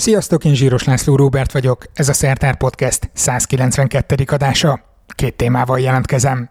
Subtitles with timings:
[0.00, 4.24] Sziasztok, én Zsíros László Róbert vagyok, ez a Szertár Podcast 192.
[4.26, 4.80] adása.
[5.14, 6.50] Két témával jelentkezem.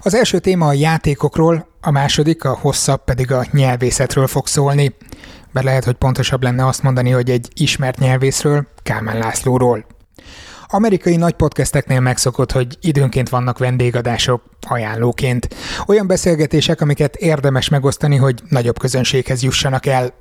[0.00, 4.94] Az első téma a játékokról, a második, a hosszabb pedig a nyelvészetről fog szólni.
[5.52, 9.86] Mert lehet, hogy pontosabb lenne azt mondani, hogy egy ismert nyelvészről, Kálmán Lászlóról.
[10.68, 15.48] Amerikai nagy podcasteknél megszokott, hogy időnként vannak vendégadások ajánlóként.
[15.86, 20.14] Olyan beszélgetések, amiket érdemes megosztani, hogy nagyobb közönséghez jussanak el.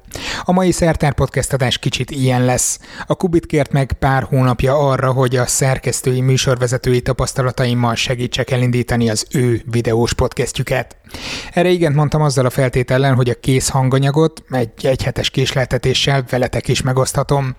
[0.43, 2.79] A mai Szertár podcast adás kicsit ilyen lesz.
[3.05, 9.25] A Kubit kért meg pár hónapja arra, hogy a szerkesztői műsorvezetői tapasztalataimmal segítsek elindítani az
[9.31, 10.97] ő videós podcastjüket.
[11.53, 16.81] Erre igen mondtam azzal a feltétellen, hogy a kész hanganyagot egy egyhetes késleltetéssel veletek is
[16.81, 17.55] megoszthatom.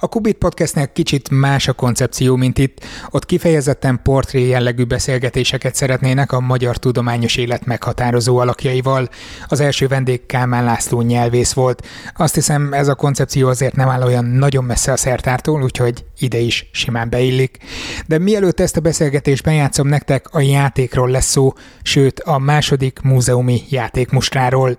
[0.00, 2.84] A Kubit Podcastnek kicsit más a koncepció, mint itt.
[3.10, 9.08] Ott kifejezetten portré jellegű beszélgetéseket szeretnének a magyar tudományos élet meghatározó alakjaival.
[9.48, 11.86] Az első vendég Kálmán László nyelvész volt.
[12.16, 16.38] Azt hiszem ez a koncepció azért nem áll olyan nagyon messze a szertártól, úgyhogy ide
[16.38, 17.58] is simán beillik.
[18.06, 23.62] De mielőtt ezt a beszélgetést bejátszom nektek, a játékról lesz szó, sőt a második múzeumi
[23.68, 24.78] játékmustráról.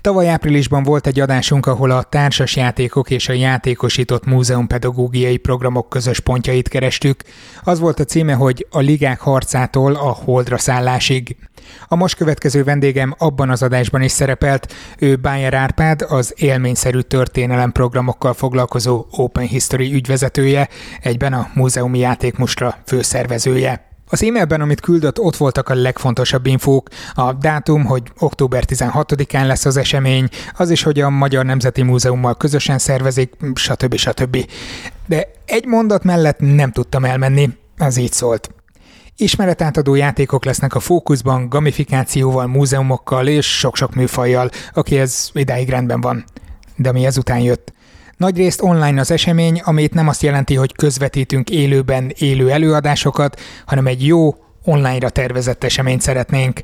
[0.00, 4.24] Tavaly áprilisban volt egy adásunk, ahol a társas játékok és a játékosított
[4.56, 7.22] múzeumpedagógiai programok közös pontjait kerestük.
[7.62, 11.36] Az volt a címe, hogy a ligák harcától a holdra szállásig.
[11.88, 17.72] A most következő vendégem abban az adásban is szerepelt, ő Bájer Árpád, az élményszerű történelem
[17.72, 20.68] programokkal foglalkozó Open History ügyvezetője,
[21.00, 23.85] egyben a múzeumi játékmustra főszervezője.
[24.08, 29.64] Az e-mailben, amit küldött, ott voltak a legfontosabb infók, a dátum, hogy október 16-án lesz
[29.64, 33.94] az esemény, az is, hogy a Magyar Nemzeti Múzeummal közösen szervezik, stb.
[33.96, 34.50] stb.
[35.06, 38.50] De egy mondat mellett nem tudtam elmenni, az így szólt.
[39.16, 46.24] Ismeretátadó játékok lesznek a fókuszban, gamifikációval, múzeumokkal és sok-sok műfajjal, aki ez idáig rendben van.
[46.76, 47.72] De mi ezután jött?
[48.16, 54.06] Nagyrészt online az esemény, amit nem azt jelenti, hogy közvetítünk élőben élő előadásokat, hanem egy
[54.06, 56.62] jó, online-ra tervezett eseményt szeretnénk.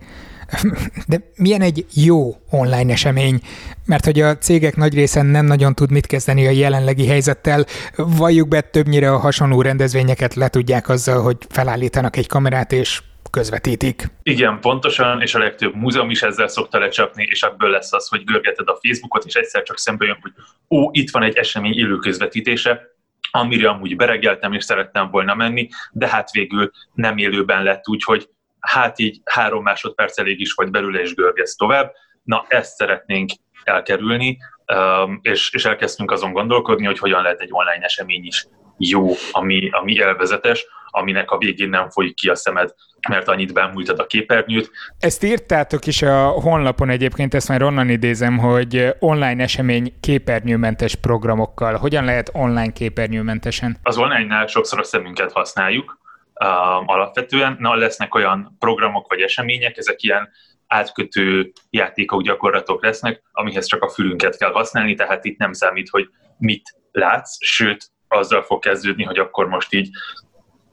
[1.06, 3.40] De milyen egy jó online esemény?
[3.86, 8.48] Mert hogy a cégek nagy része nem nagyon tud mit kezdeni a jelenlegi helyzettel, valljuk
[8.48, 14.06] be többnyire a hasonló rendezvényeket le tudják azzal, hogy felállítanak egy kamerát és közvetítik.
[14.22, 18.24] Igen, pontosan, és a legtöbb múzeum is ezzel szokta lecsapni, és ebből lesz az, hogy
[18.24, 20.32] görgeted a Facebookot, és egyszer csak szembe jön, hogy
[20.70, 22.90] ó, itt van egy esemény élő közvetítése,
[23.30, 28.28] amire amúgy beregeltem, és szerettem volna menni, de hát végül nem élőben lett, úgyhogy
[28.60, 31.92] hát így három másodperc elég is vagy belőle, és görgesz tovább.
[32.22, 33.30] Na, ezt szeretnénk
[33.64, 34.38] elkerülni,
[34.74, 38.46] um, és, és elkezdtünk azon gondolkodni, hogy hogyan lehet egy online esemény is
[38.76, 42.74] jó, ami, ami elvezetes, aminek a végén nem folyik ki a szemed,
[43.08, 44.70] mert annyit bámultad a képernyőt.
[44.98, 51.76] Ezt írtátok is a honlapon egyébként, ezt már onnan idézem, hogy online esemény képernyőmentes programokkal.
[51.76, 53.76] Hogyan lehet online képernyőmentesen?
[53.82, 55.98] Az online-nál sokszor a szemünket használjuk,
[56.44, 57.56] um, alapvetően.
[57.58, 60.28] Na, lesznek olyan programok vagy események, ezek ilyen
[60.66, 66.08] átkötő játékok, gyakorlatok lesznek, amihez csak a fülünket kell használni, tehát itt nem számít, hogy
[66.38, 69.90] mit látsz, sőt, azzal fog kezdődni, hogy akkor most így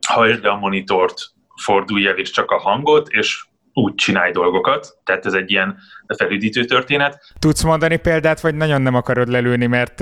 [0.08, 1.32] hajtsd a monitort,
[1.64, 3.46] fordulj el, és csak a hangot, és
[3.80, 5.78] úgy csinálj dolgokat, tehát ez egy ilyen
[6.18, 7.34] felüdítő történet.
[7.40, 10.02] Tudsz mondani példát, vagy nagyon nem akarod lelőni, mert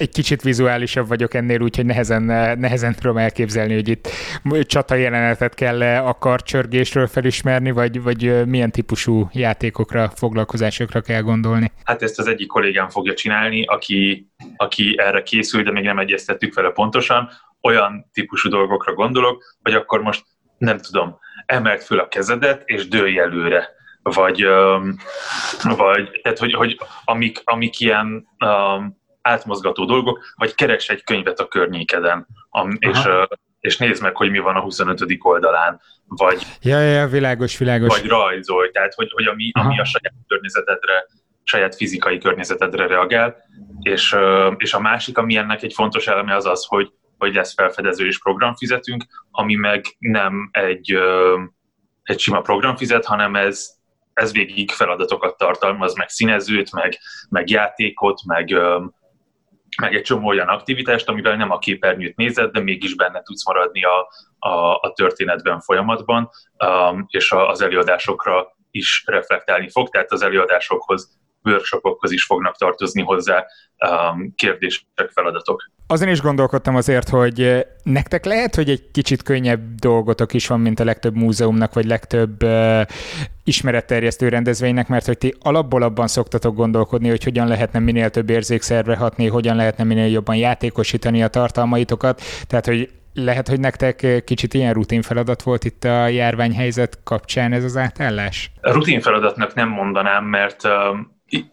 [0.00, 2.22] egy kicsit vizuálisabb vagyok ennél, úgyhogy nehezen,
[2.58, 4.08] nehezen tudom elképzelni, hogy itt
[4.62, 11.72] csata jelenetet kell a karcsörgésről felismerni, vagy, vagy milyen típusú játékokra, foglalkozásokra kell gondolni.
[11.84, 16.54] Hát ezt az egyik kollégám fogja csinálni, aki, aki erre készül, de még nem egyeztettük
[16.54, 17.28] vele pontosan.
[17.60, 20.24] Olyan típusú dolgokra gondolok, hogy akkor most
[20.58, 23.74] nem tudom, emelt föl a kezedet, és dőlj előre.
[24.02, 24.96] Vagy, um,
[25.76, 31.48] vagy tehát, hogy, hogy amik, amik ilyen um, átmozgató dolgok, vagy keres egy könyvet a
[31.48, 33.22] környékeden, am, és, uh,
[33.60, 35.04] és nézd meg, hogy mi van a 25.
[35.18, 37.98] oldalán, vagy, ja, ja, világos, világos.
[38.00, 41.06] vagy rajzolj, tehát hogy, hogy ami, ami a saját környezetedre,
[41.42, 43.36] saját fizikai környezetedre reagál,
[43.80, 44.16] és,
[44.56, 48.18] és a másik, ami ennek egy fontos eleme az az, hogy, hogy lesz felfedező és
[48.18, 50.98] programfizetünk, ami meg nem egy,
[52.02, 53.70] egy sima programfizet, hanem ez,
[54.12, 56.98] ez végig feladatokat tartalmaz, meg színezőt, meg,
[57.28, 58.54] meg játékot, meg,
[59.80, 63.82] meg egy csomó olyan aktivitást, amivel nem a képernyőt nézed, de mégis benne tudsz maradni
[63.84, 64.08] a,
[64.38, 66.30] a, a történetben folyamatban,
[67.06, 73.44] és az előadásokra is reflektálni fog, tehát az előadásokhoz workshopokhoz is fognak tartozni hozzá
[73.78, 75.70] um, kérdések, feladatok.
[75.86, 80.80] Azon is gondolkodtam azért, hogy nektek lehet, hogy egy kicsit könnyebb dolgotok is van, mint
[80.80, 82.80] a legtöbb múzeumnak, vagy legtöbb uh,
[83.44, 88.96] ismeretterjesztő rendezvénynek, mert hogy ti alapból abban szoktatok gondolkodni, hogy hogyan lehetne minél több érzékszerve
[88.96, 94.72] hatni, hogyan lehetne minél jobban játékosítani a tartalmaitokat, tehát hogy lehet, hogy nektek kicsit ilyen
[94.72, 98.50] rutin feladat volt itt a járványhelyzet kapcsán ez az átállás?
[98.60, 100.62] Rutin feladatnak nem mondanám, mert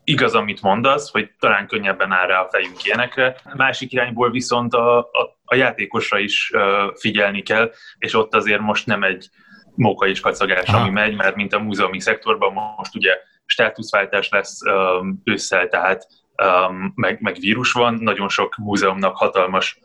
[0.04, 3.36] igaz, amit mondasz, hogy talán könnyebben áll rá a fejünk ilyenekre.
[3.54, 8.86] Másik irányból viszont a, a, a játékosra is uh, figyelni kell, és ott azért most
[8.86, 9.30] nem egy
[9.76, 10.80] móka és kacagás, Aha.
[10.80, 16.08] ami megy, mert mint a múzeumi szektorban most ugye státuszváltás lesz um, ősszel, tehát
[16.44, 19.80] um, meg, meg vírus van, nagyon sok múzeumnak hatalmas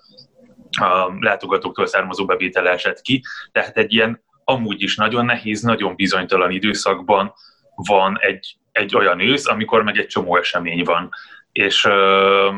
[0.81, 6.51] a látogatóktól származó bevétel esett ki, tehát egy ilyen amúgy is nagyon nehéz, nagyon bizonytalan
[6.51, 7.33] időszakban
[7.75, 11.11] van egy, egy olyan ősz, amikor meg egy csomó esemény van.
[11.53, 11.89] És,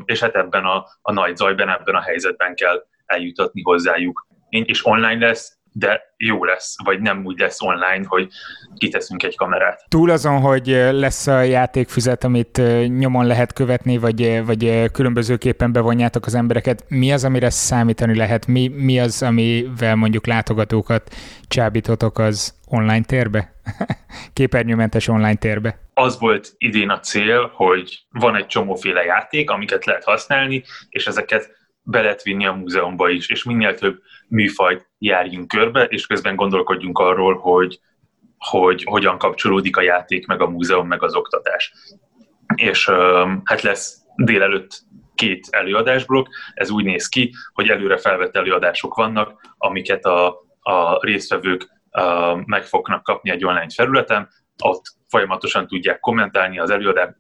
[0.05, 4.27] és hát ebben a, a nagy zajban, ebben a helyzetben kell eljutatni hozzájuk.
[4.49, 8.29] És online lesz, de jó lesz, vagy nem úgy lesz online, hogy
[8.77, 9.85] kiteszünk egy kamerát.
[9.89, 12.63] Túl azon, hogy lesz a játékfüzet, amit
[12.99, 18.47] nyomon lehet követni, vagy, vagy különbözőképpen bevonjátok az embereket, mi az, amire számítani lehet?
[18.47, 21.15] Mi, mi az, amivel mondjuk látogatókat
[21.49, 23.60] csábítotok az online térbe?
[24.35, 25.79] Képernyőmentes online térbe?
[25.95, 31.59] Az volt idén a cél, hogy van egy csomóféle játék, amiket lehet használni, és ezeket
[31.83, 36.99] be lehet vinni a múzeumba is, és minél több műfajt járjunk körbe, és közben gondolkodjunk
[36.99, 37.81] arról, hogy,
[38.39, 41.73] hogy hogyan kapcsolódik a játék, meg a múzeum, meg az oktatás.
[42.55, 42.91] És
[43.45, 44.83] hát lesz délelőtt
[45.15, 50.29] két előadásblokk, ez úgy néz ki, hogy előre felvett előadások vannak, amiket a,
[50.61, 51.80] a résztvevők
[52.45, 54.29] meg fognak kapni egy online felületen,
[54.65, 56.71] ott folyamatosan tudják kommentálni, az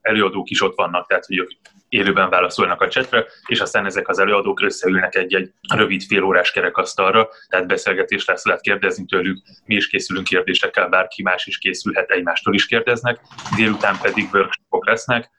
[0.01, 1.51] előadók is ott vannak, tehát hogy ők
[1.89, 7.67] élőben válaszolnak a csetre, és aztán ezek az előadók összeülnek egy-egy rövid félórás kerekasztalra, tehát
[7.67, 12.67] beszélgetés lesz, lehet kérdezni tőlük, mi is készülünk kérdésekkel, bárki más is készülhet, egymástól is
[12.67, 13.21] kérdeznek,
[13.57, 15.31] délután pedig workshopok lesznek,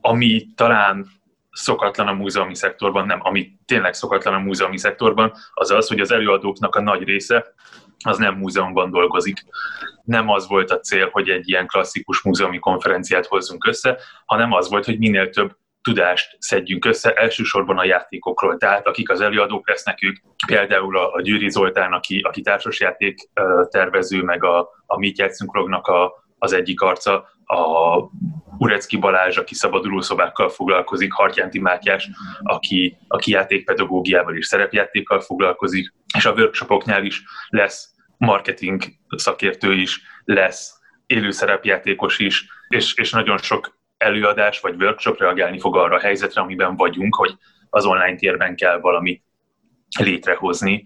[0.00, 1.06] ami talán
[1.50, 6.10] szokatlan a múzeumi szektorban, nem, ami tényleg szokatlan a múzeumi szektorban, az az, hogy az
[6.10, 7.54] előadóknak a nagy része
[8.04, 9.38] az nem múzeumban dolgozik.
[10.04, 14.68] Nem az volt a cél, hogy egy ilyen klasszikus múzeumi konferenciát hozzunk össze, hanem az
[14.68, 18.56] volt, hogy minél több tudást szedjünk össze, elsősorban a játékokról.
[18.56, 20.16] Tehát akik az előadók lesznek, ők
[20.46, 23.30] például a, a Győri Zoltán, aki, aki társasjáték
[23.70, 28.10] tervező, meg a, a Mit játszunkrognak a, az egyik arca, a
[28.58, 32.08] Urecki Balázs, aki szabaduló szobákkal foglalkozik, Hartyánti Mátyás,
[32.42, 38.82] aki, aki játékpedagógiával és szerepjátékkal foglalkozik, és a workshopoknál is lesz marketing
[39.16, 45.76] szakértő is, lesz élő szerepjátékos is, és, és nagyon sok előadás vagy workshop reagálni fog
[45.76, 47.36] arra a helyzetre, amiben vagyunk, hogy
[47.70, 49.22] az online térben kell valami
[50.00, 50.84] létrehozni,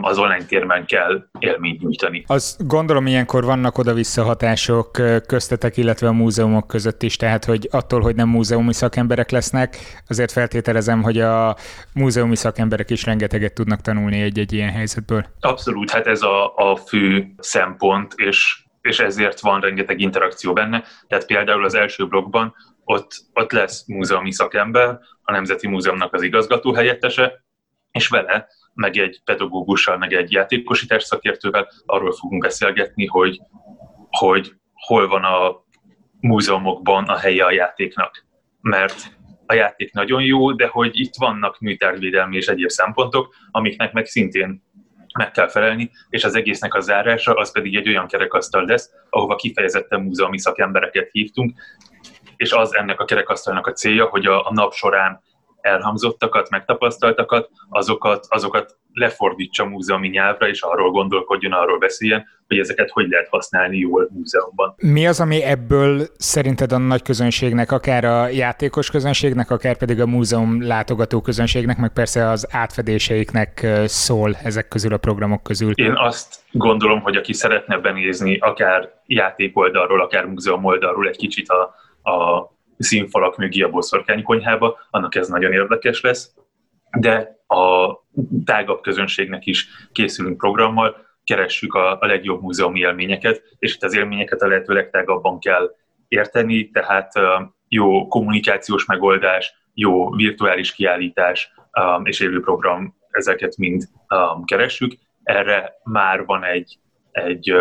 [0.00, 2.24] az online térben kell élményt nyújtani.
[2.26, 4.90] Az gondolom ilyenkor vannak oda-vissza hatások
[5.26, 9.76] köztetek, illetve a múzeumok között is, tehát hogy attól, hogy nem múzeumi szakemberek lesznek,
[10.08, 11.56] azért feltételezem, hogy a
[11.94, 15.24] múzeumi szakemberek is rengeteget tudnak tanulni egy-egy ilyen helyzetből.
[15.40, 20.84] Abszolút, hát ez a, a fő szempont, és és ezért van rengeteg interakció benne.
[21.08, 26.74] Tehát például az első blogban ott, ott lesz múzeumi szakember, a Nemzeti Múzeumnak az igazgató
[26.74, 27.44] helyettese,
[27.90, 33.40] és vele, meg egy pedagógussal, meg egy játékosítás szakértővel arról fogunk beszélgetni, hogy,
[34.10, 35.64] hogy hol van a
[36.20, 38.26] múzeumokban a helye a játéknak.
[38.60, 39.16] Mert
[39.46, 44.62] a játék nagyon jó, de hogy itt vannak műtárvédelmi és egyéb szempontok, amiknek meg szintén
[45.18, 49.34] meg kell felelni, és az egésznek a zárása az pedig egy olyan kerekasztal lesz, ahova
[49.34, 51.52] kifejezetten múzeumi szakembereket hívtunk,
[52.36, 55.22] és az ennek a kerekasztalnak a célja, hogy a, a nap során
[55.64, 63.08] elhangzottakat, megtapasztaltakat, azokat, azokat lefordítsa múzeumi nyelvre, és arról gondolkodjon, arról beszéljen, hogy ezeket hogy
[63.08, 64.74] lehet használni jól múzeumban.
[64.76, 70.06] Mi az, ami ebből szerinted a nagy közönségnek, akár a játékos közönségnek, akár pedig a
[70.06, 75.72] múzeum látogató közönségnek, meg persze az átfedéseiknek szól ezek közül a programok közül?
[75.74, 81.48] Én azt gondolom, hogy aki szeretne benézni akár játék oldalról, akár múzeum oldalról egy kicsit
[81.48, 81.74] a,
[82.10, 86.34] a színfalak mögé a boszorkány konyhába, annak ez nagyon érdekes lesz,
[86.98, 87.94] de a
[88.44, 94.46] tágabb közönségnek is készülünk programmal, keressük a, a legjobb múzeumi élményeket, és az élményeket a
[94.46, 95.74] lehető legtágabban kell
[96.08, 97.12] érteni, tehát
[97.68, 101.52] jó kommunikációs megoldás, jó virtuális kiállítás
[102.02, 103.82] és élő program, ezeket mind
[104.44, 104.92] keressük.
[105.22, 106.78] Erre már van egy,
[107.10, 107.52] egy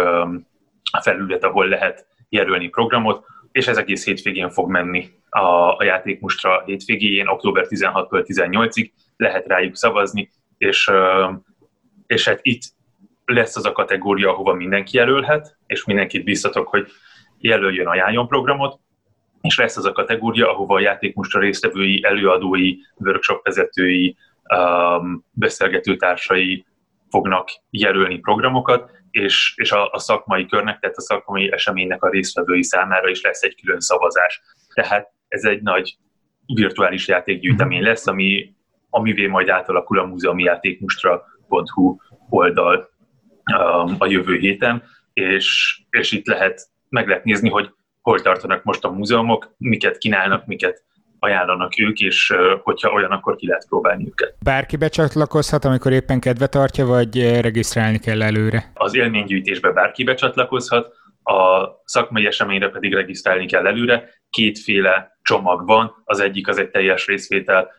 [1.01, 5.09] felület, ahol lehet jelölni programot, és ez egész hétvégén fog menni.
[5.29, 10.91] a, a játék mostra hétvégén, október 16-tól 18-ig lehet rájuk szavazni, és,
[12.07, 12.61] és hát itt
[13.25, 16.87] lesz az a kategória, ahova mindenki jelölhet, és mindenkit biztatok, hogy
[17.37, 18.79] jelöljön, ajánljon programot,
[19.41, 24.17] és lesz az a kategória, ahova a játékmustra résztvevői, előadói, workshop vezetői,
[24.55, 26.65] um, beszélgetőtársai
[27.09, 32.63] fognak jelölni programokat, és, és a, a szakmai körnek, tehát a szakmai eseménynek a résztvevői
[32.63, 34.41] számára is lesz egy külön szavazás.
[34.73, 35.97] Tehát ez egy nagy
[36.45, 38.53] virtuális játékgyűjtemény lesz, ami,
[38.89, 41.97] amivé majd átalakul a múzeumi játékmustra.hu
[42.29, 42.89] oldal
[43.57, 48.83] um, a jövő héten, és, és itt lehet, meg lehet nézni, hogy hol tartanak most
[48.83, 50.83] a múzeumok, miket kínálnak, miket
[51.23, 54.35] ajánlanak ők, és hogyha olyan, akkor ki lehet próbálni őket.
[54.43, 58.71] Bárki becsatlakozhat, amikor éppen kedve tartja, vagy regisztrálni kell előre?
[58.73, 64.09] Az élménygyűjtésbe bárki becsatlakozhat, a szakmai eseményre pedig regisztrálni kell előre.
[64.29, 67.71] Kétféle csomag van, az egyik az egy teljes részvétel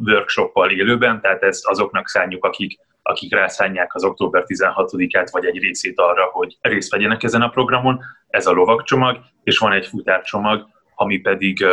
[0.00, 5.98] workshoppal élőben, tehát ezt azoknak szánjuk, akik akik rászánják az október 16-át, vagy egy részét
[5.98, 8.00] arra, hogy részt vegyenek ezen a programon.
[8.28, 11.64] Ez a lovagcsomag, és van egy futárcsomag, ami pedig,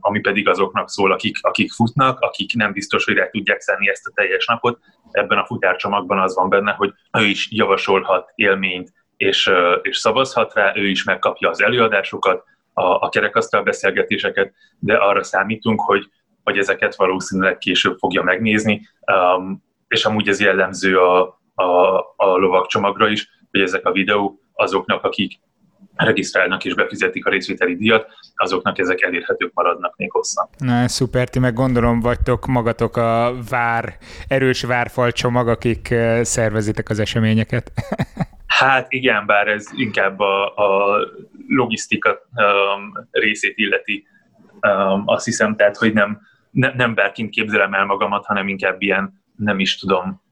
[0.00, 4.06] ami pedig azoknak szól, akik, akik futnak, akik nem biztos, hogy rá tudják szenni ezt
[4.06, 4.78] a teljes napot.
[5.10, 9.50] Ebben a futárcsomagban az van benne, hogy ő is javasolhat élményt, és,
[9.82, 15.80] és szavazhat rá, ő is megkapja az előadásokat, a, a kerekasztal beszélgetéseket, de arra számítunk,
[15.80, 16.10] hogy,
[16.42, 18.88] hogy ezeket valószínűleg később fogja megnézni,
[19.36, 25.04] um, és amúgy ez jellemző a, a, a lovagcsomagra is, hogy ezek a videók azoknak,
[25.04, 25.40] akik
[25.96, 30.48] regisztrálnak és befizetik a részvételi díjat, azoknak ezek elérhetők maradnak még hosszan.
[30.58, 33.96] Na, szuper, ti meg gondolom vagytok magatok a vár,
[34.28, 37.72] erős várfal csomag, akik szervezitek az eseményeket.
[38.46, 40.98] Hát igen, bár ez inkább a, a
[41.48, 44.06] logisztika um, részét illeti,
[44.60, 46.20] um, azt hiszem, tehát, hogy nem,
[46.50, 50.22] ne, nem bárként képzelem el magamat, hanem inkább ilyen, nem is tudom,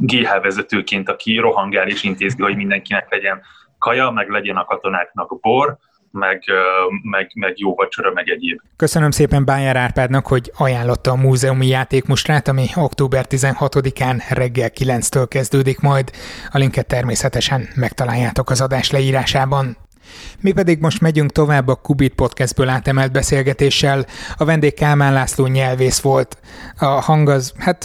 [0.00, 3.40] GH vezetőként, aki rohangál és intézi, hogy mindenkinek legyen
[3.78, 5.76] kaja, meg legyen a katonáknak bor,
[6.10, 6.44] meg,
[7.02, 8.60] meg, meg jó vacsora, meg egyéb.
[8.76, 15.80] Köszönöm szépen Bányár Árpádnak, hogy ajánlotta a múzeumi játékmustrát, ami október 16-án reggel 9-től kezdődik
[15.80, 16.10] majd.
[16.50, 19.76] A linket természetesen megtaláljátok az adás leírásában.
[20.40, 24.06] Mi pedig most megyünk tovább a Kubit podcastből átemelt beszélgetéssel.
[24.36, 26.38] A vendég Kálmán László nyelvész volt.
[26.78, 27.84] A hang az, hát,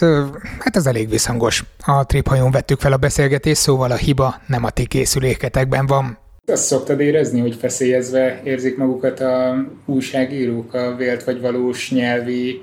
[0.60, 1.64] hát ez elég visszhangos.
[1.86, 6.18] A triphajón vettük fel a beszélgetést, szóval a hiba nem a ti készüléketekben van.
[6.46, 12.62] Azt szoktad érezni, hogy feszélyezve érzik magukat a újságírók a vélt vagy valós nyelvi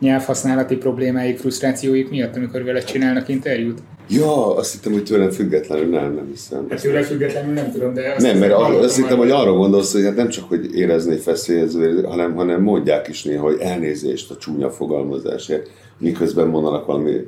[0.00, 3.82] nyelvhasználati problémáik, frusztrációik miatt, amikor vele csinálnak interjút?
[4.08, 6.66] Ja, azt hittem, hogy tőlem függetlenül nem, nem hiszem.
[6.70, 9.92] Hát tőlem függetlenül nem tudom, de azt Nem, mert arra, azt hittem, hogy arra gondolsz,
[9.92, 14.36] hogy hát nem csak, hogy érezni feszélyező, hanem, hanem mondják is néha, hogy elnézést a
[14.36, 17.26] csúnya fogalmazásért, miközben mondanak valami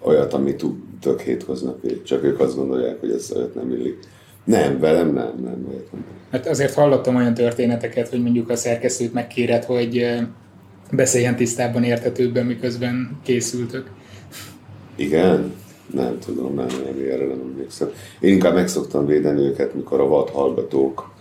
[0.00, 0.54] olyat, ami
[1.00, 3.98] tök hétköznapi, csak ők azt gondolják, hogy ez olyat nem illik.
[4.44, 6.04] Nem, velem nem, nem, nem.
[6.30, 10.06] Hát azért hallottam olyan történeteket, hogy mondjuk a szerkesztőt megkéred, hogy
[10.96, 13.90] beszéljen tisztában, értetőbben, miközben készültök.
[14.96, 15.52] Igen?
[15.92, 17.90] Nem tudom, nem, nem, erre nem emlékszem.
[18.20, 21.12] Én inkább meg szoktam védeni őket, mikor a vad hallgatók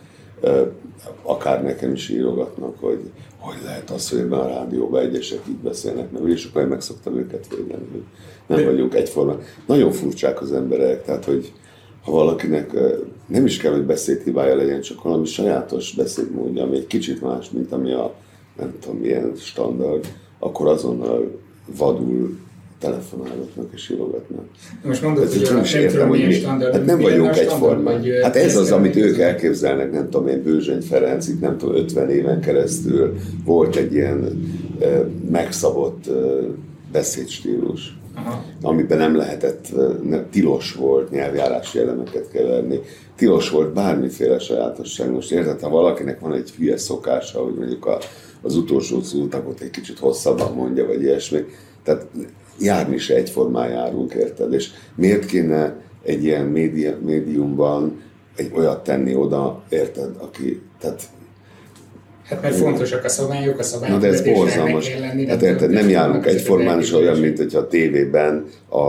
[1.22, 3.00] akár nekem is írogatnak, hogy
[3.44, 6.82] hogy lehet az, hogy ebben a rádióban egyesek így beszélnek, mert és akkor én meg
[6.82, 8.04] szoktam őket védeni, hogy
[8.48, 8.66] nem De...
[8.66, 9.40] vagyunk egyforma.
[9.66, 11.52] Nagyon furcsák az emberek, tehát hogy
[12.04, 12.72] ha valakinek
[13.28, 17.72] nem is kell, hogy beszédhibája legyen, csak valami sajátos beszédmódja, ami egy kicsit más, mint
[17.72, 18.14] ami a
[18.58, 20.08] nem tudom milyen standard,
[20.40, 21.40] akkor azonnal
[21.78, 22.38] vadul
[22.80, 24.46] telefonálgatnak és írogatnak.
[24.84, 28.04] Most mondod, hogy nem is értem, hogy mi, hát nem vagyunk egyformán.
[28.22, 32.10] Hát ez az, amit ők elképzelnek, nem tudom én, Bőzsöny Ferenc, itt nem tudom, 50
[32.10, 34.44] éven keresztül volt egy ilyen
[34.80, 36.16] eh, megszabott eh,
[36.92, 37.98] beszédstílus.
[38.16, 38.44] Aha.
[38.62, 39.68] amiben nem lehetett,
[40.04, 42.80] nem, tilos volt nyelvjárási elemeket keverni,
[43.16, 45.12] tilos volt bármiféle sajátosság.
[45.12, 47.98] Most érted, ha valakinek van egy hülye szokása, hogy mondjuk a,
[48.44, 51.46] az utolsó szótakot egy kicsit hosszabban mondja, vagy ilyesmi,
[51.84, 52.08] tehát
[52.60, 54.54] járni se egyformán járunk, érted?
[54.54, 58.02] És miért kéne egy ilyen média, médiumban
[58.36, 61.02] egy olyat tenni oda, érted, aki, tehát
[62.24, 63.96] Hát mert fontosak a szabályok, a szabályok.
[63.96, 64.90] Na de ez borzalmas.
[65.28, 68.80] Hát érted, nem járunk egyformán is olyan, mint hogyha a tévében a,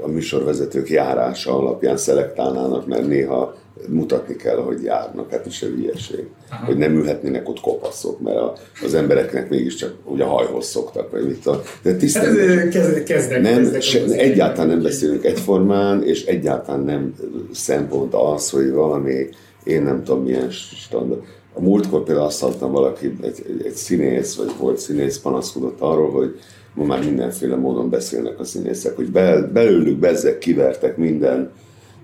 [0.00, 3.56] a műsorvezetők járása alapján szelektálnának, mert néha
[3.88, 6.26] mutatni kell, hogy járnak, hát is egy hülyeség.
[6.50, 6.64] Aha.
[6.64, 8.52] Hogy nem ülhetnének ott kopaszok, mert a,
[8.84, 11.60] az embereknek mégiscsak ugye hajhoz szoktak, vagy mit tudom.
[11.82, 17.14] De tisztán, hát kezdek, kezdek, nem, kezdek se, egyáltalán nem beszélünk egyformán, és egyáltalán nem
[17.52, 19.28] szempont az, hogy valami,
[19.64, 21.22] én nem tudom milyen standard,
[21.54, 26.38] a múltkor például azt hallottam valaki, egy, egy színész, vagy volt színész panaszkodott arról, hogy
[26.74, 31.50] ma már mindenféle módon beszélnek a színészek, hogy bel, belőlük bezzek kivertek minden,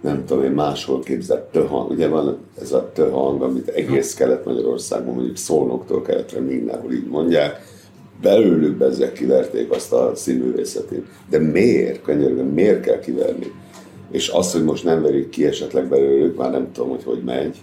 [0.03, 1.91] nem tudom én, máshol képzett töhang.
[1.91, 7.61] Ugye van ez a töhang, amit egész Kelet-Magyarországon, mondjuk Szolnoktól keletre mindenhol így mondják,
[8.23, 11.07] belőlük bezzek kiverték azt a színművészetét.
[11.31, 13.53] De miért, könyörgöm, miért kell kiverni?
[14.11, 17.57] És az, hogy most nem verik ki esetleg belőlük, már nem tudom, hogy hogy megy,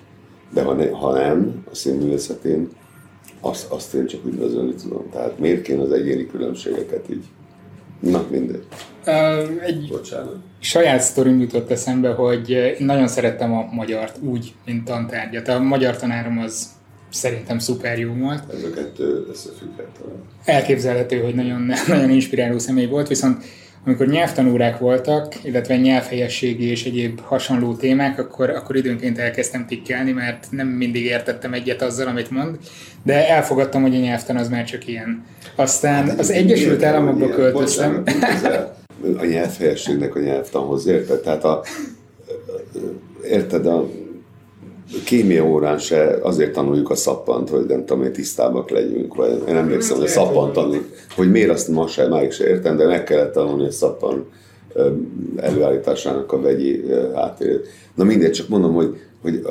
[0.53, 2.69] de ha, ne, ha nem, a színművészetén,
[3.41, 5.10] azt, azt én csak üdvözölni tudom.
[5.12, 7.24] Tehát miért kéne az egyéni különbségeket így?
[8.00, 8.65] Na, mindegy.
[9.06, 10.36] Uh, egy Bocsánat.
[10.60, 15.48] saját sztorim jutott eszembe, hogy én nagyon szerettem a magyart úgy, mint tantárgyat.
[15.48, 16.68] A magyar tanárom az
[17.12, 18.44] szerintem szuper jó volt.
[18.53, 20.00] Ez a kettő összefügghet.
[20.46, 23.44] Elképzelhető, hogy nagyon, nagyon inspiráló személy volt, viszont
[23.86, 30.48] amikor nyelvtanórák voltak, illetve nyelvhelyességi és egyéb hasonló témák, akkor, akkor időnként elkezdtem tikkelni, mert
[30.50, 32.58] nem mindig értettem egyet azzal, amit mond,
[33.04, 35.26] de elfogadtam, hogy a nyelvtan az már csak ilyen.
[35.56, 38.04] Aztán hát, az Egyesült Államokba költöztem.
[39.18, 41.20] a nyelvhelyességnek a nyelvtanhoz érted?
[41.20, 41.64] Tehát a,
[43.30, 43.90] érted, a
[45.05, 49.55] kémia órán se azért tanuljuk a szappant, hogy nem tudom, hogy tisztábbak legyünk, vagy én
[49.55, 50.51] emlékszem, hogy a szappan
[51.15, 54.25] hogy miért azt ma se, máig se értem, de meg kellett tanulni a szappan
[55.36, 56.84] előállításának a vegyi
[57.15, 57.67] háttérét.
[57.96, 59.41] Na mindegy, csak mondom, hogy, hogy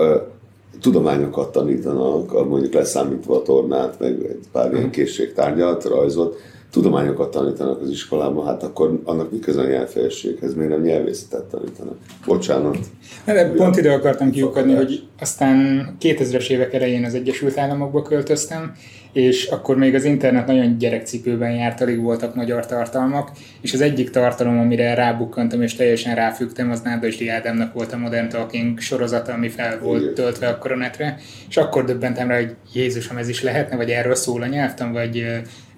[0.80, 6.36] tudományokat tanítanak, mondjuk leszámítva a tornát, meg egy pár ilyen készségtárgyat, rajzot,
[6.70, 11.96] tudományokat tanítanak az iskolában, hát akkor annak mi köze a nyelvfejességhez, miért nem nyelvészetet tanítanak?
[12.26, 12.78] Bocsánat.
[13.24, 18.72] De pont ide akartam kiukadni, hogy aztán 2000-es évek elején az Egyesült Államokba költöztem,
[19.12, 24.10] és akkor még az internet nagyon gyerekcipőben járt, alig voltak magyar tartalmak, és az egyik
[24.10, 29.48] tartalom, amire rábukkantam és teljesen ráfügtem, az Nádasdi Ádámnak volt a Modern Talking sorozata, ami
[29.48, 30.14] fel volt Igen.
[30.14, 34.42] töltve a koronetre, és akkor döbbentem rá, hogy Jézusom, ez is lehetne, vagy erről szól
[34.42, 35.26] a nyelvtan, vagy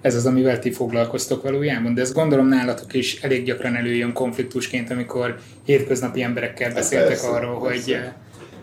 [0.01, 4.91] ez az, amivel ti foglalkoztok valójában, de ezt gondolom nálatok is elég gyakran előjön konfliktusként,
[4.91, 7.95] amikor hétköznapi emberekkel hát beszéltek persze, arról, persze.
[7.95, 8.11] hogy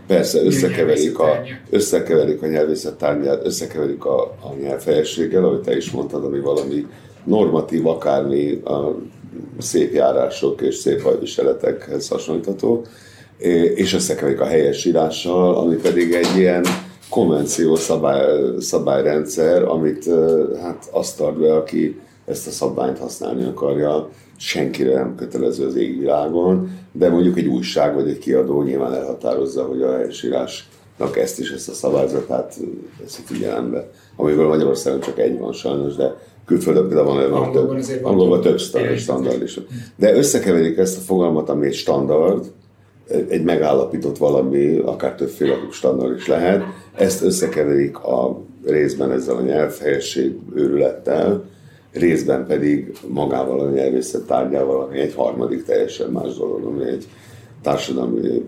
[0.07, 1.41] Persze, összekeverik a,
[1.71, 6.87] összekeverik a nyelvészettárgyát, összekeverik a, a nyelvfejességgel, ahogy te is mondtad, ami valami
[7.25, 8.95] normatív, akármi a
[9.59, 12.87] szép járások és szép hajviseletekhez hasonlítható,
[13.75, 16.65] és összekeverik a helyes írással, ami pedig egy ilyen
[17.11, 20.11] konvenció szabály, szabályrendszer, amit
[20.63, 26.71] hát azt tart be, aki ezt a szabványt használni akarja, senkire nem kötelező az égvilágon,
[26.93, 31.69] de mondjuk egy újság vagy egy kiadó nyilván elhatározza, hogy a helyesírásnak ezt is, ezt
[31.69, 32.57] a szabályzatát
[33.01, 33.91] veszi figyelembe.
[34.17, 36.15] Amiből Magyarországon csak egy van sajnos, de
[36.47, 38.59] külföldön például van, van több, angolban több
[38.97, 39.61] standard is.
[39.97, 42.47] De összekeverik ezt a fogalmat, ami egy standard,
[43.29, 46.63] egy megállapított valami, akár többféle standard is lehet,
[46.99, 51.45] ezt összekeverik a részben ezzel a nyelvhelyesség őrülettel,
[51.93, 57.07] részben pedig magával a nyelvészet tárgyával, ami egy harmadik teljesen más dolog, ami egy
[57.63, 58.45] társadalmi,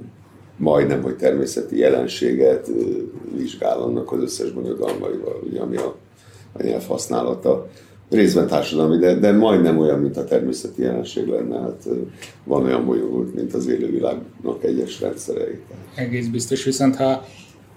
[0.57, 2.71] majdnem, hogy természeti jelenséget
[3.37, 5.97] vizsgál annak az összes bonyodalmaival, ugye, ami a,
[6.53, 7.69] a nyelv használata.
[8.11, 11.61] Részben társadalmi, de, de majdnem olyan, mint a természeti jelenség lenne.
[11.61, 11.89] Hát
[12.45, 15.61] van olyan bonyolult, mint az élővilágnak egyes rendszerei.
[15.95, 17.25] Egész biztos, viszont ha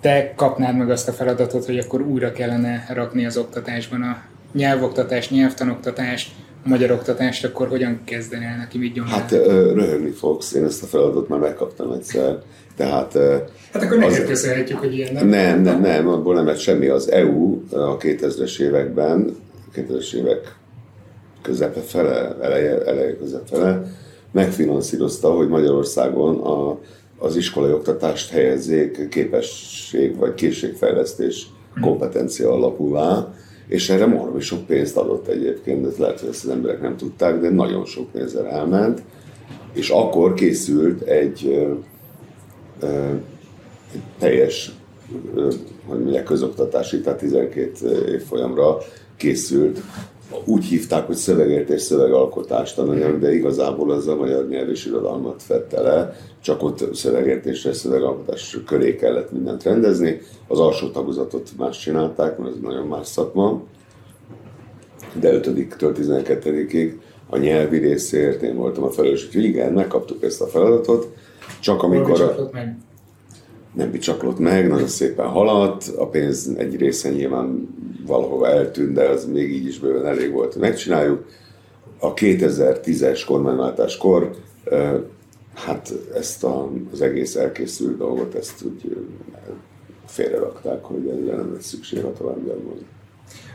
[0.03, 4.21] te kapnád meg azt a feladatot, hogy akkor újra kellene rakni az oktatásban a
[4.53, 6.31] nyelvoktatást, nyelvtanoktatást,
[6.65, 9.19] a magyar oktatást, akkor hogyan kezdenél neki, mit nyomnál?
[9.19, 9.31] Hát
[9.73, 12.37] röhögni fogsz, én ezt a feladatot már megkaptam egyszer.
[12.75, 13.13] Tehát,
[13.73, 15.27] hát akkor neked köszönhetjük, hogy ilyen nem.
[15.27, 16.87] Nem, nem, nem, abból nem lett semmi.
[16.87, 19.35] Az EU a 2000-es években,
[19.75, 20.55] 2000-es évek
[21.41, 23.83] közepe fele, eleje, eleje közepe fele,
[24.31, 26.79] megfinanszírozta, hogy Magyarországon a,
[27.23, 31.47] az iskolai oktatást helyezzék képesség vagy készségfejlesztés
[31.81, 33.33] kompetencia alapúvá,
[33.67, 37.39] és erre marmi sok pénzt adott egyébként, ez lehet, hogy ezt az emberek nem tudták,
[37.39, 39.01] de nagyon sok pénzzel elment,
[39.73, 41.73] és akkor készült egy, ö,
[42.79, 43.09] ö,
[43.93, 44.71] egy teljes
[45.35, 45.51] ö,
[45.85, 48.77] hogy mondják, közoktatási, tehát 12 évfolyamra
[49.17, 49.81] készült
[50.45, 55.81] úgy hívták, hogy szövegértés, szövegalkotás tananyag, de igazából az a magyar nyelv és irodalmat fette
[55.81, 60.21] le, csak ott szövegértésre, szövegalkotás köré kellett mindent rendezni.
[60.47, 63.61] Az alsó tagozatot más csinálták, mert ez nagyon más szakma.
[65.19, 66.93] De 5-től 12-ig
[67.29, 71.13] a nyelvi részért én voltam a felelős, úgyhogy igen, megkaptuk ezt a feladatot,
[71.59, 72.21] csak amikor...
[72.21, 72.49] A
[73.73, 79.25] nem bicsaklott meg, nagyon szépen haladt, a pénz egy része nyilván valahova eltűnt, de az
[79.25, 81.25] még így is bőven elég volt, hogy megcsináljuk.
[81.99, 84.35] A 2010-es kormányváltáskor
[85.53, 88.97] hát ezt a, az egész elkészült dolgot, ezt úgy
[90.05, 92.85] félrerakták, hogy ezzel nem lesz szükség a továbbiakban.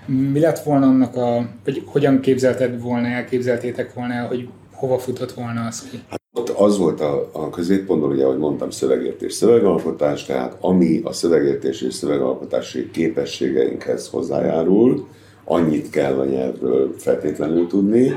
[0.07, 5.67] Mi lett volna annak a, hogy hogyan képzelted volna, elképzeltétek volna, hogy hova futott volna
[5.67, 6.03] az ki?
[6.09, 11.13] Hát ott az volt a, a középpontban, ugye, ahogy mondtam, szövegértés, szövegalkotás, tehát ami a
[11.13, 15.07] szövegértés és szövegalkotási képességeinkhez hozzájárul,
[15.45, 18.13] annyit kell a nyelvről feltétlenül tudni.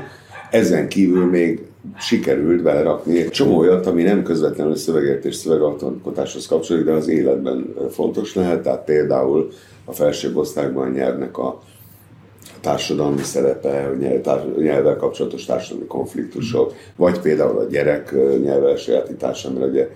[0.50, 1.66] Ezen kívül még
[1.98, 8.34] sikerült belerakni egy csomó olyat, ami nem közvetlenül szövegértés, szövegalkotáshoz kapcsolódik, de az életben fontos
[8.34, 8.62] lehet.
[8.62, 9.48] Tehát például
[9.84, 11.62] a felsőbb osztályban a nyelvnek a
[12.62, 13.92] társadalmi szerepe,
[14.58, 19.88] nyelvvel kapcsolatos társadalmi konfliktusok, vagy például a gyerek nyelvvel sajátítása, mert ugye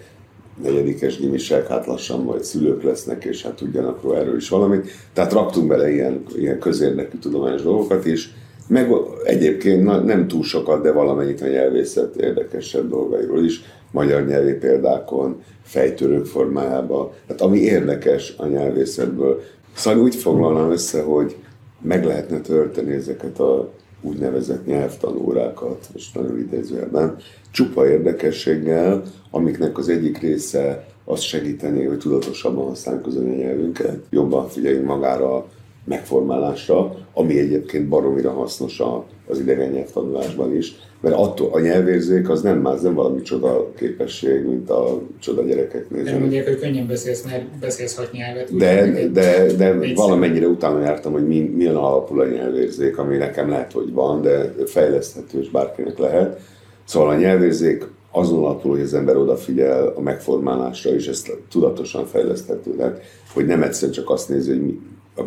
[0.63, 4.91] negyedikes gimisek, hát lassan majd szülők lesznek, és hát tudjanak róla erről is valamit.
[5.13, 8.33] Tehát raktunk bele ilyen, ilyen közérdekű tudományos dolgokat is,
[8.69, 8.91] meg
[9.25, 16.27] egyébként nem túl sokat, de valamennyit a nyelvészet érdekesebb dolgairól is, magyar nyelvi példákon, fejtörők
[16.27, 19.43] formájában, tehát ami érdekes a nyelvészetből.
[19.75, 21.37] Szóval úgy foglalnám össze, hogy
[21.87, 27.17] meg lehetne tölteni ezeket a úgynevezett nyelvtanórákat, most nagyon idézőjelben,
[27.51, 34.87] csupa érdekességgel, amiknek az egyik része azt segíteni, hogy tudatosabban használjuk az anyanyelvünket, jobban figyeljünk
[34.87, 35.47] magára a
[35.85, 38.83] megformálásra, ami egyébként baromira hasznos
[39.27, 40.75] az idegen nyelvtanulásban is,
[41.07, 46.03] mert attól a nyelvérzék az nem más, nem valami csoda képesség, mint a csoda gyerekeknél.
[46.03, 48.57] Nem mondják, hogy könnyen beszélsz, mert beszélsz hat nyelvet.
[48.57, 53.49] De, de, de, de valamennyire utána jártam, hogy mi, milyen alapul a nyelvérzék, ami nekem
[53.49, 56.41] lehet, hogy van, de fejleszthető, és bárkinek lehet.
[56.85, 62.71] Szóval a nyelvérzék azon alapul, hogy az ember odafigyel a megformálásra, és ezt tudatosan fejleszthető.
[62.71, 63.01] Tehát,
[63.35, 64.79] hogy nem egyszer csak azt nézi, hogy mi,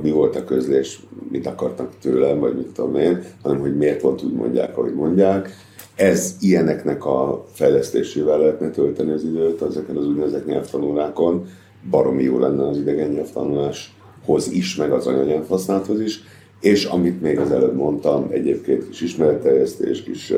[0.01, 0.99] mi volt a közlés,
[1.31, 5.49] mit akartak tőlem, vagy mit tudom én, hanem hogy miért pont úgy mondják, ahogy mondják.
[5.95, 11.47] Ez ilyeneknek a fejlesztésével lehetne tölteni az időt ezeken az úgynevezett nyelvtanórákon.
[11.89, 16.23] Baromi jó lenne az idegen nyelvtanuláshoz is, meg az anyanyelvhasználathoz is.
[16.61, 20.33] És amit még az előbb mondtam, egyébként kis ismeretterjesztés, kis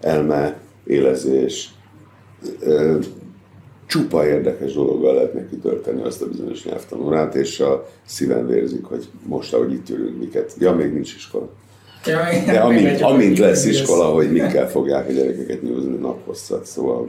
[0.00, 1.74] elme, élezés,
[3.86, 9.08] csupa érdekes dologgal lehet neki tölteni azt a bizonyos nyelvtanórát, és a szívem vérzik, hogy
[9.22, 10.54] most, ahogy itt ülünk, miket.
[10.58, 11.48] Ja, még nincs iskola.
[12.06, 17.08] Ja, De amint, amint lesz iskola, hogy mikkel fogják a gyerekeket nyúzni naphosszat, szóval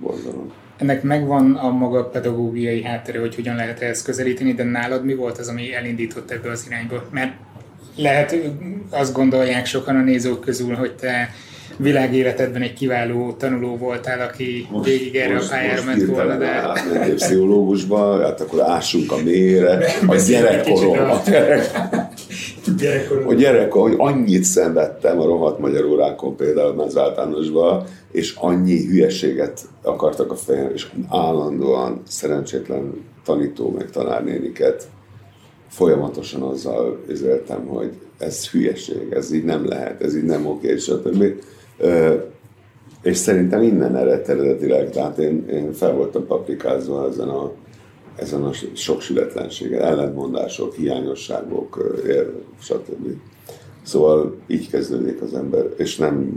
[0.00, 0.52] borzalom.
[0.76, 5.38] Ennek megvan a maga pedagógiai háttere, hogy hogyan lehet ehhez közelíteni, de nálad mi volt
[5.38, 7.04] az, ami elindított ebbe az irányba?
[7.10, 7.32] Mert
[7.96, 8.36] lehet,
[8.90, 11.34] azt gondolják sokan a nézők közül, hogy te
[11.76, 16.46] világéletedben egy kiváló tanuló voltál, aki most, végig erre most, a pályára ment volna, de...
[16.46, 21.20] Átmentél pszichológusba, hát akkor ássunk a mélyre, a gyerekkorom, a
[22.76, 23.28] gyerekkorom.
[23.28, 29.60] A gyerekkorom, hogy annyit szenvedtem a rohadt magyar órákon, például az általánosban, és annyi hülyeséget
[29.82, 34.88] akartak a fejem, és állandóan szerencsétlen tanító meg tanárnéniket
[35.68, 41.24] folyamatosan azzal üzéltem, hogy ez hülyeség, ez így nem lehet, ez így nem oké, stb.
[43.02, 47.52] És szerintem innen eredt eredetileg, tehát én, én fel voltam paprikázva ezen a,
[48.16, 51.94] ezen a sok sületlenségen, ellentmondások, hiányosságok,
[52.60, 53.06] stb.
[53.82, 56.32] Szóval így kezdődik az ember, és nem...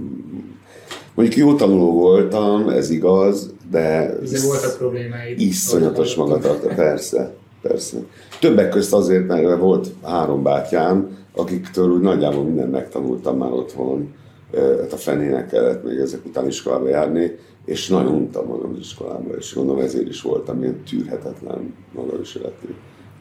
[1.14, 4.16] Mondjuk jó tanuló voltam, ez igaz, de...
[4.32, 5.40] De voltak problémáid.
[5.40, 7.98] Iszonyatos magatartó, persze, persze.
[8.40, 14.14] Többek közt azért, mert volt három bátyám, akiktől úgy nagyjából mindent megtanultam már otthon,
[14.54, 17.32] hát a fenének kellett még ezek után iskolába járni,
[17.66, 22.68] és nagyon untam magam iskolába, és gondolom ezért is voltam ilyen tűrhetetlen magaviseletű.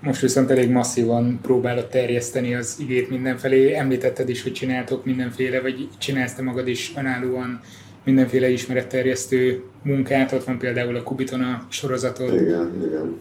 [0.03, 3.75] Most viszont elég masszívan próbálod terjeszteni az igét mindenfelé.
[3.75, 7.61] Említetted is, hogy csináltok mindenféle, vagy csinálsz te magad is önállóan
[8.05, 10.33] mindenféle ismeretterjesztő munkát.
[10.33, 12.35] Ott van például a Kubitona sorozatod.
[12.35, 13.21] Igen, igen.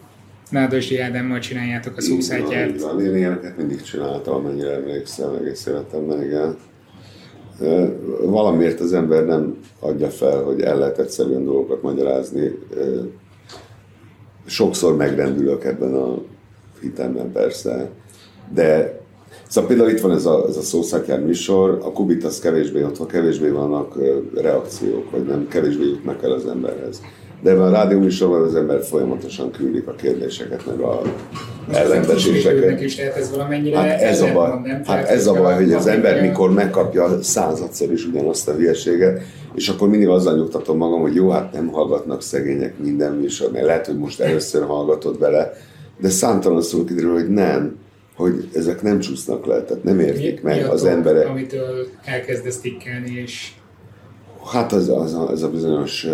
[0.49, 2.69] Nádosi Ádámmal csináljátok a szószátját.
[2.99, 6.57] Én ilyeneket mindig csináltam, amennyire emlékszem, egész életemben, igen
[8.25, 12.59] valamiért az ember nem adja fel, hogy el lehet egyszerűen dolgokat magyarázni.
[14.45, 16.21] Sokszor megrendülök ebben a
[16.81, 17.89] hitemben persze,
[18.53, 19.01] de
[19.47, 23.05] Szóval például itt van ez a, ez a szószátjár műsor, a Kubit az kevésbé, ott
[23.05, 23.99] kevésbé vannak
[24.35, 27.01] reakciók, vagy nem kevésbé jutnak el az emberhez
[27.43, 31.01] de ebben a rádió műsorban az ember folyamatosan küldik a kérdéseket, meg a
[31.71, 32.81] ellenvetéseket.
[32.81, 35.87] is, tehát ez valamennyire hát ez a baj, nem, hát ez a baj, hogy az
[35.87, 39.21] ember mikor megkapja századszer is ugyanazt a hülyeséget,
[39.55, 43.65] és akkor mindig azzal nyugtatom magam, hogy jó, hát nem hallgatnak szegények minden műsor, mert
[43.65, 45.53] lehet, hogy most először hallgatod bele,
[45.97, 47.77] de számtalan szó kiderül, hogy nem,
[48.15, 51.27] hogy ezek nem csúsznak le, tehát nem értik mi, meg mi az emberek.
[51.27, 53.51] amitől elkezdesz tikkelni, és
[54.51, 56.07] Hát az, az, az a bizonyos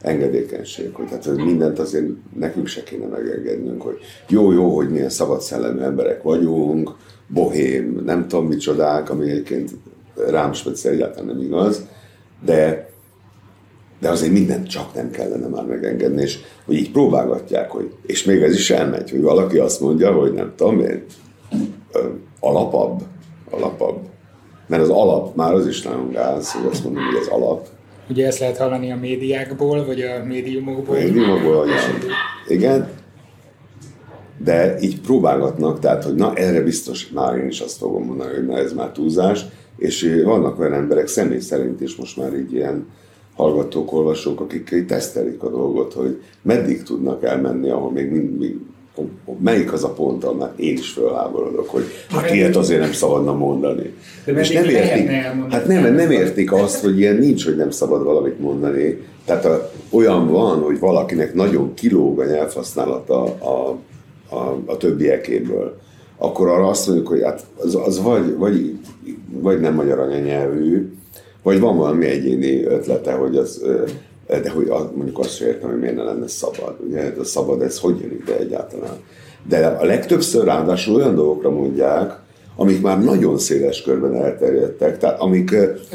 [0.00, 2.06] engedékenység, hogy hát mindent azért
[2.38, 6.94] nekünk se kéne megengednünk, hogy jó, jó, hogy milyen szabad szellemű emberek vagyunk,
[7.28, 9.70] bohém, nem tudom micsodák, ami egyébként
[10.26, 11.86] rám speciál egyáltalán nem igaz,
[12.44, 12.90] de,
[14.00, 18.42] de azért mindent csak nem kellene már megengedni, és hogy így próbálgatják, hogy, és még
[18.42, 21.04] ez is elmegy, hogy valaki azt mondja, hogy nem tudom én,
[22.40, 23.02] alapabb,
[23.50, 23.98] alapabb.
[24.68, 27.66] Mert az alap már az is nagyon gáz, hogy azt mondom, hogy az alap.
[28.10, 30.96] Ugye ezt lehet hallani a médiákból, vagy a médiumokból.
[30.96, 32.58] A médiumokból, igen.
[32.58, 32.88] igen.
[34.44, 38.46] De így próbálgatnak, tehát, hogy na erre biztos, már én is azt fogom mondani, hogy
[38.46, 39.44] na ez már túlzás,
[39.76, 42.86] és vannak olyan emberek személy szerint is most már így ilyen
[43.36, 48.58] hallgatók, olvasók, akik tesztelik a dolgot, hogy meddig tudnak elmenni, ahol még mindig
[49.38, 53.94] melyik az a pont, ahol én is fölháborodok, hogy hát ilyet azért nem szabadna mondani.
[54.24, 55.10] De és nem értik,
[55.50, 59.02] hát nem, nem értik azt, hogy ilyen nincs, hogy nem szabad valamit mondani.
[59.24, 63.78] Tehát a, olyan van, hogy valakinek nagyon kilóg a nyelvhasználata a,
[64.34, 65.78] a, a többiekéből,
[66.16, 68.78] akkor arra azt mondjuk, hogy hát az, az vagy, vagy,
[69.30, 70.92] vagy nem magyar anyanyelvű,
[71.42, 73.62] vagy van valami egyéni ötlete, hogy az
[74.28, 76.76] de hogy mondjuk azt sem értem, hogy miért ne lenne szabad.
[76.86, 78.96] Ugye hát a szabad, ez hogy jön ide egyáltalán?
[79.48, 82.20] De a legtöbbször ráadásul olyan dolgokra mondják,
[82.56, 84.98] amik már nagyon széles körben elterjedtek.
[84.98, 85.54] Tehát amik...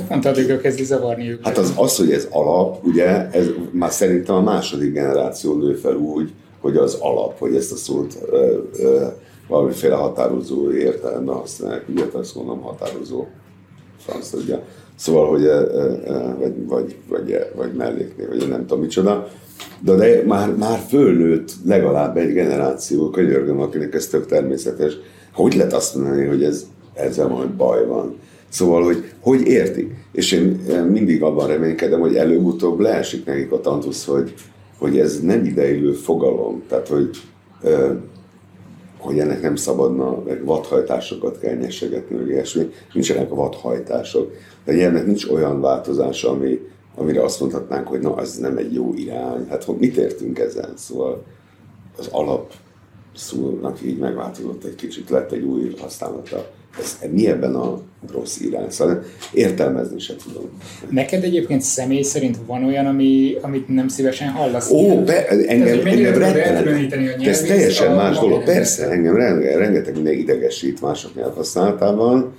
[0.09, 1.45] Hát addigra kezdi zavarni őket.
[1.45, 5.95] Hát az, az, hogy ez alap, ugye, ez már szerintem a második generáció nő fel
[5.95, 9.05] úgy, hogy az alap, hogy ezt a szót ö, ö,
[9.47, 11.85] valamiféle határozó értelemben használják.
[11.89, 13.25] Ugye, azt mondom, határozó
[13.97, 14.63] franc tudja.
[14.95, 15.49] Szóval, hogy
[16.39, 19.29] vagy, vagy, vagy, vagy melléknél, vagy nem tudom micsoda.
[19.79, 24.93] De, de már, már fölnőtt legalább egy generáció, könyörgöm, akinek ez tök természetes.
[25.33, 28.15] Hogy lehet azt mondani, hogy ez, ezzel majd baj van?
[28.49, 29.95] Szóval, hogy hogy értik?
[30.11, 30.43] És én
[30.91, 34.33] mindig abban reménykedem, hogy előbb-utóbb leesik nekik a tantusz, hogy,
[34.77, 36.63] hogy ez nem ideillő fogalom.
[36.67, 37.09] Tehát, hogy
[39.03, 42.69] hogy ennek nem szabadna, meg vadhajtásokat kell nyesegetni, meg ilyesmi.
[42.93, 44.31] Nincsenek a vadhajtások.
[44.65, 46.59] De ennek nincs olyan változása, ami,
[46.95, 49.47] amire azt mondhatnánk, hogy na, ez nem egy jó irány.
[49.49, 50.73] Hát mit értünk ezen?
[50.75, 51.23] Szóval
[51.97, 52.53] az alap
[53.15, 57.81] szónak így megváltozott egy kicsit, lett egy új használata ez, mi ebben a
[58.11, 58.69] rossz irány?
[58.69, 60.49] Szóval értelmezni sem tudom.
[60.89, 64.71] Neked egyébként személy szerint van olyan, ami, amit nem szívesen hallasz?
[64.71, 67.21] Ó, be, engem, Tehát, engem rettenet.
[67.21, 68.43] Ez teljesen más dolog.
[68.43, 69.15] Persze, engem
[69.57, 72.33] rengeteg minden idegesít mások nyelvhasználatában.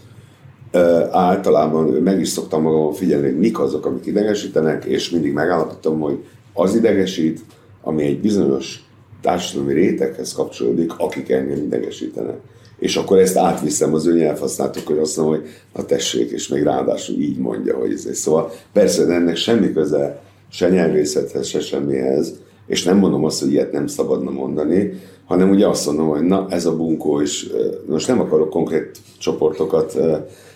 [0.73, 6.01] Uh, általában meg is szoktam magam figyelni, hogy mik azok, amik idegesítenek, és mindig megállapítom,
[6.01, 7.40] hogy az idegesít,
[7.83, 8.85] ami egy bizonyos
[9.23, 12.37] társadalmi réteghez kapcsolódik, akik engem idegesítenek
[12.79, 16.63] és akkor ezt átviszem az ő nyelvhasználatok, hogy azt mondom, hogy na tessék, és még
[16.63, 18.17] ráadásul így mondja, hogy ez.
[18.17, 22.35] Szóval persze, de ennek semmi köze se nyelvészethez, se semmihez,
[22.67, 24.93] és nem mondom azt, hogy ilyet nem szabadna mondani,
[25.27, 27.47] hanem ugye azt mondom, hogy na ez a bunkó is,
[27.87, 29.99] most nem akarok konkrét csoportokat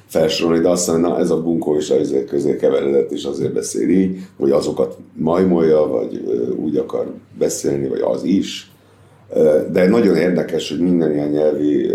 [0.07, 3.89] felsorolni, de azt mondom, na ez a bunkó is az közé keveredett, és azért beszél
[3.89, 6.25] így, vagy azokat majmolja, vagy
[6.57, 8.73] úgy akar beszélni, vagy az is.
[9.73, 11.91] De nagyon érdekes, hogy minden ilyen nyelvi,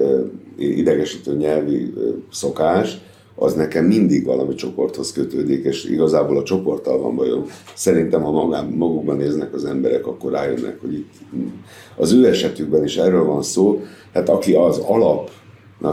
[0.58, 1.94] idegesítő nyelvi
[2.32, 2.98] szokás,
[3.36, 7.46] az nekem mindig valami csoporthoz kötődik, és igazából a csoporttal van bajom.
[7.76, 11.12] Szerintem, ha magán, magukban néznek az emberek, akkor rájönnek, hogy itt
[11.96, 13.82] az ő esetükben is erről van szó.
[14.14, 15.30] Hát aki az alap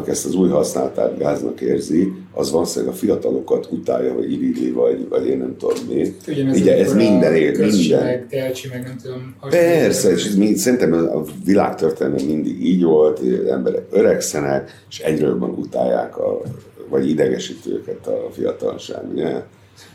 [0.08, 5.26] ezt az új használatát gáznak érzi, az valószínűleg a fiatalokat utálja, vagy irigyli, vagy, vagy
[5.26, 6.14] én nem tudom mi.
[6.28, 8.26] Ugyanez Ugye ez minden ér, minden.
[8.28, 9.34] Telcsi, meg nem tudom.
[9.50, 16.18] Persze, és mind, szerintem a világtörténelem mindig így volt, emberek öregszenek, és egyről van utálják,
[16.18, 16.40] a,
[16.88, 19.02] vagy idegesítő őket a fiatalság.
[19.12, 19.42] Ugye?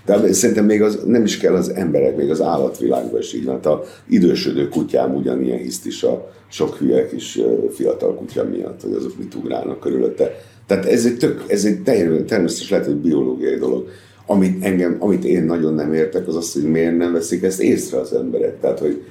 [0.05, 3.59] De szerintem még az, nem is kell az emberek, még az állatvilágban is így van.
[3.59, 7.39] A idősödő kutyám ugyanilyen hisztis a sok hülye kis
[7.73, 10.35] fiatal kutya miatt, hogy azok mit ugrálnak körülötte.
[10.67, 13.87] Tehát ez egy, tök, ez egy természetesen lehet, hogy biológiai dolog.
[14.25, 17.99] Amit, engem, amit én nagyon nem értek, az az, hogy miért nem veszik ezt észre
[17.99, 18.59] az emberek.
[18.59, 19.03] Tehát, hogy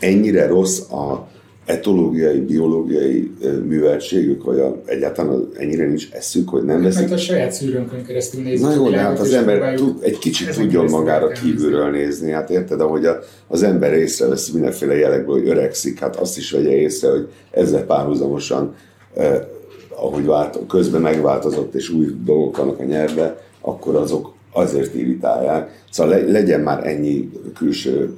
[0.00, 1.28] ennyire rossz a,
[1.64, 3.30] etológiai, biológiai
[3.64, 7.00] műveltségük, vagy a, egyáltalán ennyire nincs eszük, hogy nem veszik.
[7.00, 8.66] Mert a saját szűrőnkön keresztül nézzük.
[8.66, 12.30] Na jó, de hát az ember tud, egy kicsit tudjon magára kívülről nézni.
[12.30, 16.76] Hát érted, ahogy a, az ember észrevesz mindenféle jelekből, hogy öregszik, hát azt is vegye
[16.76, 18.74] észre, hogy ezzel párhuzamosan,
[19.14, 19.40] eh,
[19.88, 25.70] ahogy vált, közben megváltozott, és új dolgok vannak a nyelvbe, akkor azok azért irritálják.
[25.90, 28.14] Szóval legyen már ennyi külső...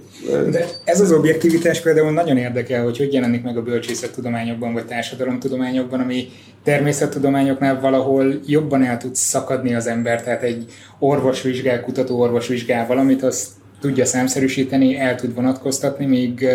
[0.50, 6.00] De ez az objektivitás például nagyon érdekel, hogy hogy jelenik meg a bölcsészettudományokban vagy társadalomtudományokban,
[6.00, 6.28] ami
[6.64, 10.64] természettudományoknál valahol jobban el tud szakadni az ember, tehát egy
[10.98, 13.48] orvos vizsgál, kutató orvos vizsgál valamit, azt
[13.80, 16.46] tudja számszerűsíteni, el tud vonatkoztatni, míg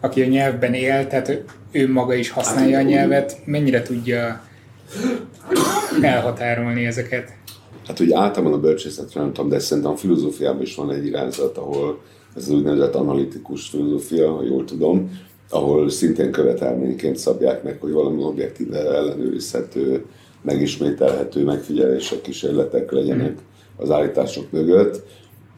[0.00, 4.44] aki a nyelvben él, tehát ő maga is használja a nyelvet, mennyire tudja
[6.02, 7.32] elhatárolni ezeket?
[7.90, 11.56] Hát ugye általában a bölcsészetre nem tudom, de szerintem a filozófiában is van egy irányzat,
[11.56, 11.98] ahol
[12.36, 15.10] ez az úgynevezett analitikus filozófia, ha jól tudom,
[15.48, 20.04] ahol szintén követelményként szabják meg, hogy valami objektíve ellenőrizhető,
[20.42, 23.38] megismételhető megfigyelések, kísérletek legyenek
[23.76, 25.02] az állítások mögött.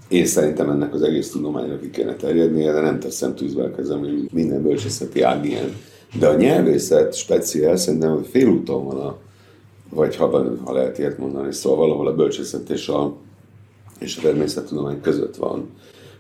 [0.09, 4.29] Én szerintem ennek az egész tudományra ki kéne terjednie, de nem teszem tűzbe kezem, hogy
[4.33, 5.77] minden bölcsészeti ág ilyen.
[6.19, 9.19] De a nyelvészet speciál szerintem, hogy félúton van a
[9.95, 13.17] vagy ha, ha lehet ilyet mondani, szóval valahol a bölcsészet és a,
[13.99, 15.71] és a természettudomány között van.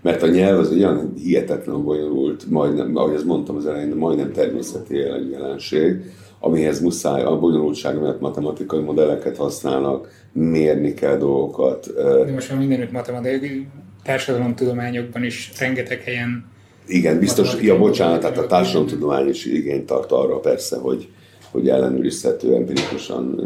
[0.00, 4.96] Mert a nyelv az olyan hihetetlen bonyolult, majdnem, ahogy ezt mondtam az elején, majdnem természeti
[5.30, 11.92] jelenség, amihez muszáj a bonyolultság miatt matematikai modelleket használnak, mérni kell dolgokat.
[11.94, 13.66] De most már mindenütt matematikai
[14.02, 16.50] társadalomtudományokban is rengeteg helyen
[16.86, 21.08] igen, biztos, ja bocsánat, tehát a társadalomtudomány is igényt tart arra persze, hogy,
[21.52, 23.40] hogy ellenőrizhető, empirikusan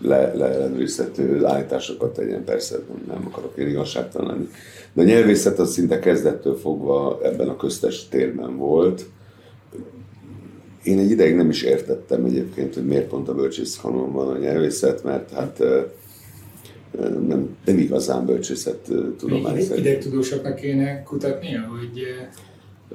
[0.00, 4.48] le, leellenőrizhető állításokat tegyen, persze nem, nem akarok én igazságtalan lenni.
[4.92, 9.04] De a nyelvészet az szinte kezdettől fogva ebben a köztes térben volt.
[10.82, 15.04] Én egy ideig nem is értettem egyébként, hogy miért pont a bölcsészkanon van a nyelvészet,
[15.04, 15.58] mert hát
[17.28, 19.58] nem, nem igazán bölcsészet tudomány.
[19.76, 22.02] Idegtudósoknak kéne kutatnia, hogy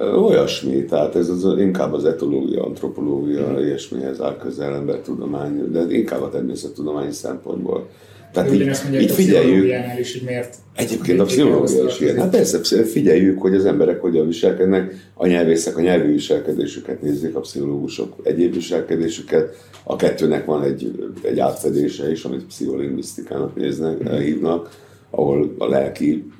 [0.00, 3.58] Olyasmi, tehát ez az, inkább az etológia, antropológia, mm.
[3.58, 7.88] ilyesmihez áll közel embertudomány, de inkább a természettudományi szempontból.
[8.32, 9.64] Tehát így, így figyeljük.
[9.98, 12.16] Is, hogy miért egyébként a pszichológia is ilyen.
[12.16, 17.40] Hát persze, figyeljük, hogy az emberek hogyan viselkednek, a nyelvészek a nyelvi viselkedésüket nézik, a
[17.40, 24.70] pszichológusok egyéb viselkedésüket, a kettőnek van egy, egy átfedése is, amit pszicholingvisztikának néznek, hívnak,
[25.10, 26.30] ahol a lelki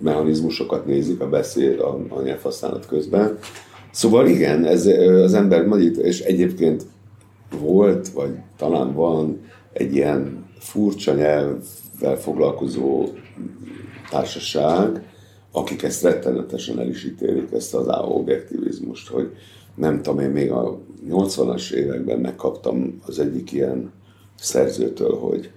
[0.00, 3.38] mechanizmusokat nézik a beszéd, a, a nyelvhasználat közben.
[3.90, 4.86] Szóval igen, ez
[5.22, 6.84] az ember nagyít, és egyébként
[7.60, 9.40] volt, vagy talán van
[9.72, 13.08] egy ilyen furcsa nyelvvel foglalkozó
[14.10, 15.02] társaság,
[15.52, 19.30] akik ezt rettenetesen el is ítélik, ezt az objektivizmust, hogy
[19.74, 20.78] nem tudom, én még a
[21.10, 23.92] 80-as években megkaptam az egyik ilyen
[24.34, 25.50] szerzőtől, hogy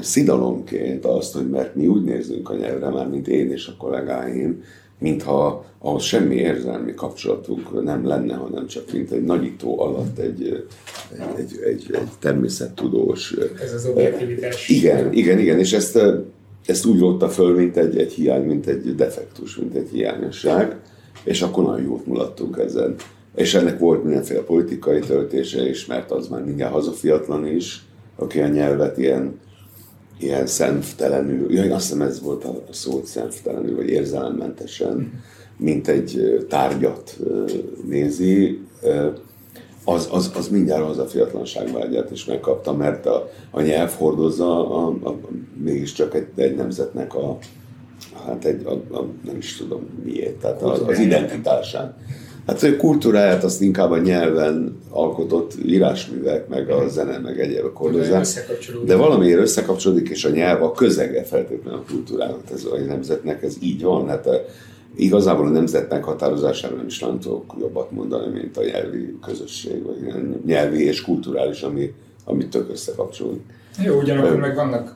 [0.00, 4.62] szidalomként azt, hogy mert mi úgy nézünk a nyelvre, már mint én és a kollégáim,
[4.98, 10.66] mintha ahhoz semmi érzelmi kapcsolatunk nem lenne, hanem csak mint egy nagyító alatt egy,
[11.12, 13.34] egy, egy, egy, egy természettudós.
[13.62, 14.68] Ez az objektivitás.
[14.68, 15.98] Igen, igen, igen, és ezt,
[16.66, 20.76] ezt úgy rótta föl, mint egy, egy hiány, mint egy defektus, mint egy hiányosság,
[21.24, 22.94] és akkor nagyon jót mulattunk ezen.
[23.34, 27.84] És ennek volt mindenféle politikai töltése is, mert az már mindjárt hazafiatlan is,
[28.16, 29.42] aki a nyelvet ilyen
[30.18, 35.22] ilyen szemtelenül, ja, azt hiszem ez volt a szó, szemtelenül, vagy érzelemmentesen,
[35.56, 37.18] mint egy tárgyat
[37.84, 38.60] nézi,
[39.84, 44.96] az, az, az mindjárt az a fiatlanságvágyát is megkapta, mert a, a nyelv hordozza a,
[45.02, 45.18] a, a,
[45.62, 47.38] mégiscsak egy, egy nemzetnek a,
[48.26, 51.96] hát egy, a, a, nem is tudom miért, tehát az, az identitásán.
[52.46, 58.26] Hát a kultúráját azt inkább a nyelven alkotott írásművek, meg a zene, meg egyéb kordozzák.
[58.84, 63.56] De valamiért összekapcsolódik, és a nyelv a közege feltétlenül a kultúrának, ez a nemzetnek, ez
[63.60, 64.08] így van.
[64.08, 64.40] Hát a, eh,
[64.96, 69.96] igazából a nemzet meghatározására nem is nem tudok jobbat mondani, mint a nyelvi közösség, vagy
[70.46, 73.42] nyelvi és kulturális, ami, ami tök összekapcsolódik.
[73.84, 74.94] Jó, ugyanakkor meg vannak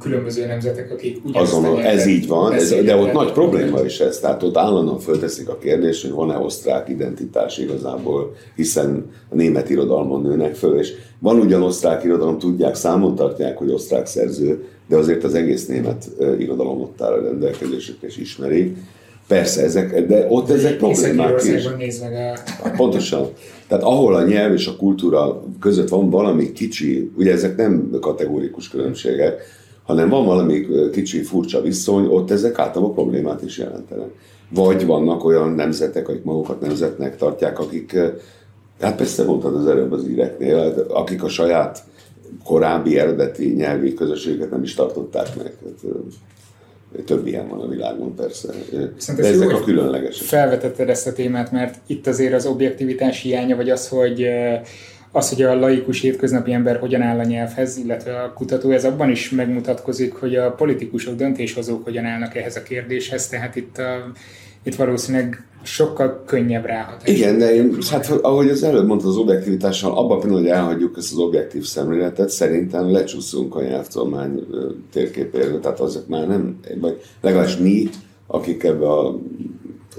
[0.00, 4.18] különböző nemzetek, akik ugyanazt Azon, ez így van, ez, de ott nagy probléma is ez,
[4.18, 10.22] tehát ott állandóan fölteszik a kérdést, hogy van-e osztrák identitás igazából, hiszen a német irodalmon
[10.22, 15.24] nőnek föl, és van ugyan osztrák irodalom, tudják, számon tartják, hogy osztrák szerző, de azért
[15.24, 18.76] az egész német irodalom ott áll a rendelkezésük, és ismerik.
[19.26, 21.68] Persze, ezek, de ott ezek problémák is.
[21.78, 22.38] Néz meg a...
[22.62, 23.28] Hát pontosan.
[23.68, 28.68] Tehát ahol a nyelv és a kultúra között van valami kicsi, ugye ezek nem kategórikus
[28.68, 29.40] különbségek,
[29.86, 34.08] hanem van valami kicsi furcsa viszony, ott ezek általában problémát is jelentenek.
[34.48, 37.96] Vagy vannak olyan nemzetek, akik magukat nemzetnek tartják, akik,
[38.80, 41.84] hát persze mondtad az előbb az íreknél, akik a saját
[42.44, 45.52] korábbi eredeti nyelvi közösséget nem is tartották meg.
[45.64, 48.48] Hát, több ilyen van a világon persze.
[48.96, 50.26] Szerintem De ezek jó, a különlegesek.
[50.26, 54.26] Felvetetted ezt a témát, mert itt azért az objektivitás hiánya, vagy az, hogy
[55.16, 59.10] az, hogy a laikus hétköznapi ember hogyan áll a nyelvhez, illetve a kutató, ez abban
[59.10, 64.12] is megmutatkozik, hogy a politikusok, döntéshozók hogyan állnak ehhez a kérdéshez, tehát itt, a,
[64.62, 67.08] itt valószínűleg sokkal könnyebb ráhatás.
[67.08, 71.12] Igen, de én, hát ahogy az előbb mondta az objektivitással, abban pillanatban, hogy elhagyjuk ezt
[71.12, 74.46] az objektív szemléletet, szerintem lecsúszunk a nyelvtolmány
[74.92, 77.88] térképéről, tehát azok már nem, vagy legalábbis mi,
[78.26, 79.18] akik ebbe a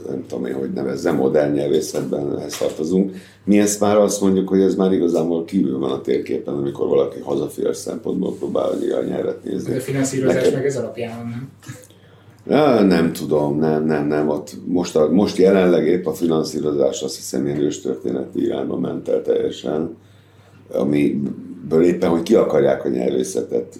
[0.08, 3.16] nem tudom én, hogy nevezzem, modern nyelvészetben ehhez tartozunk.
[3.44, 7.20] Mi ezt már azt mondjuk, hogy ez már igazából kívül van a térképen, amikor valaki
[7.20, 9.72] hazafias szempontból próbál a nyelvet nézni.
[9.72, 10.54] De a finanszírozás Neked...
[10.54, 11.50] meg ez alapján nem?
[12.50, 14.30] Ja, nem tudom, nem, nem, nem.
[14.30, 19.22] Ott most, a, most jelenleg épp a finanszírozás azt hiszem ilyen történeti irányba ment el
[19.22, 19.98] teljesen,
[20.72, 23.76] amiből éppen, hogy ki akarják a nyelvészetet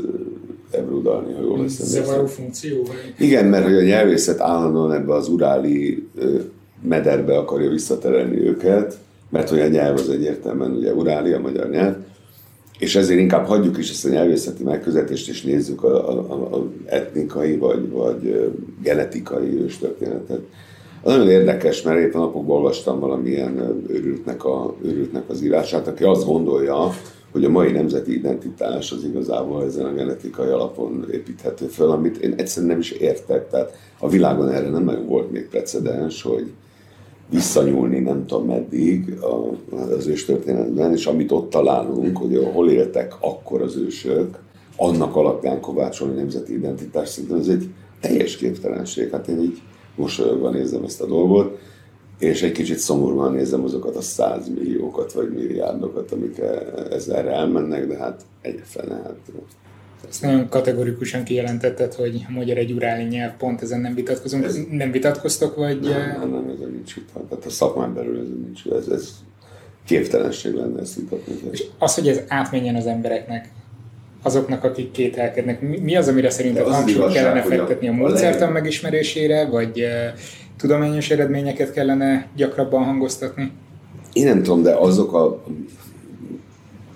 [0.72, 1.86] ebrudalni, ha jól veszem.
[1.86, 2.88] Zavaró funkció?
[3.20, 6.08] Igen, mert hogy a nyelvészet állandóan ebbe az uráli
[6.82, 8.98] mederbe akarja visszaterelni őket,
[9.30, 11.96] mert hogy a nyelv az egyértelműen ugye uráli, a magyar nyelv,
[12.80, 17.58] és ezért inkább hagyjuk is ezt a nyelvészeti megközelítést, és nézzük a, a, a etnikai
[17.58, 18.52] vagy, vagy
[18.84, 20.40] genetikai őstörténetet.
[21.02, 26.26] Az nagyon érdekes, mert éppen napokban olvastam valamilyen őrültnek, a, őrültnek az írását, aki azt
[26.26, 26.90] gondolja,
[27.32, 32.34] hogy a mai nemzeti identitás az igazából ezen a genetikai alapon építhető föl, amit én
[32.38, 33.50] egyszerűen nem is értek.
[33.50, 36.52] Tehát a világon erre nem nagyon volt még precedens, hogy
[37.30, 39.18] visszanyúlni nem tudom meddig
[39.98, 44.38] az őstörténetben, és amit ott találunk, hogy hol éltek akkor az ősök,
[44.76, 47.70] annak alapján kovácsolni nemzeti identitás szinten, ez egy
[48.02, 49.12] teljes képtelenség.
[49.12, 49.62] Hát én így
[49.96, 51.60] mosolyogva nézem ezt a dolgot,
[52.20, 57.98] és egy kicsit szomorúan nézem azokat a százmilliókat vagy milliárdokat, amik e- ezzel elmennek, de
[57.98, 59.16] hát egyfele, hát
[60.10, 64.44] ezt nagyon kategorikusan kijelentetted, hogy a magyar egy uráli nyelv, pont ezen nem vitatkozunk.
[64.44, 65.80] Ez, nem vitatkoztok, vagy...
[65.80, 67.26] Nem, nem, nem ezen nincs vita.
[67.30, 68.66] Tehát a szakmán belül ezen nincs.
[68.66, 69.10] Ez, ez
[69.86, 71.34] képtelenség lenne ezt vitatni.
[71.52, 73.50] És az, hogy ez átmenjen az embereknek,
[74.22, 80.20] azoknak, akik kételkednek, mi az, amire szerinted hangsúlyt kellene fektetni a módszertan megismerésére, vagy uh,
[80.58, 83.52] tudományos eredményeket kellene gyakrabban hangoztatni?
[84.14, 85.44] Én nem tudom, de azok a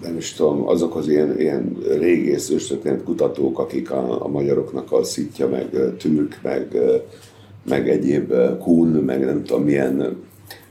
[0.02, 5.04] nem is tudom, azok az ilyen, ilyen régész őstörténet kutatók, akik a, a magyaroknak a
[5.04, 6.78] szitja, meg türk, meg,
[7.70, 10.18] meg egyéb kun, meg nem tudom milyen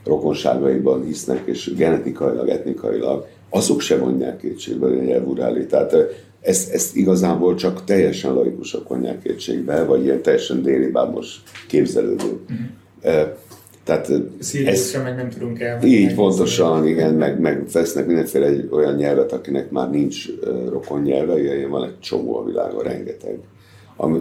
[0.03, 5.65] rokonságaiban hisznek, és genetikailag, etnikailag, azok se vonják kétségbe a nyelvuráli.
[5.65, 5.95] Tehát
[6.41, 12.25] ezt, ezt igazából csak teljesen laikusok vonják kétségbe, vagy ilyen teljesen déli bábos képzelődő.
[12.25, 12.57] Uh-huh.
[13.83, 14.09] Tehát
[14.65, 15.83] ez, meg nem tudunk el.
[15.83, 20.25] Így pontosan, igen, meg, meg vesznek mindenféle egy olyan nyelvet, akinek már nincs
[20.69, 23.37] rokon nyelve, ilyen van egy csomó a világon, rengeteg.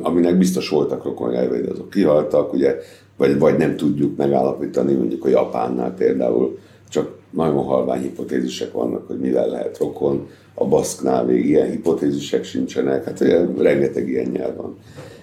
[0.02, 2.76] Aminek biztos voltak rokon nyelvei, de azok kihaltak, ugye,
[3.16, 6.58] vagy, vagy nem tudjuk megállapítani, mondjuk a Japánnál például,
[6.88, 13.04] csak nagyon halvány hipotézisek vannak, hogy mivel lehet rokon, a baszknál még ilyen hipotézisek sincsenek,
[13.04, 14.76] hát ugye, rengeteg ilyen nyelv van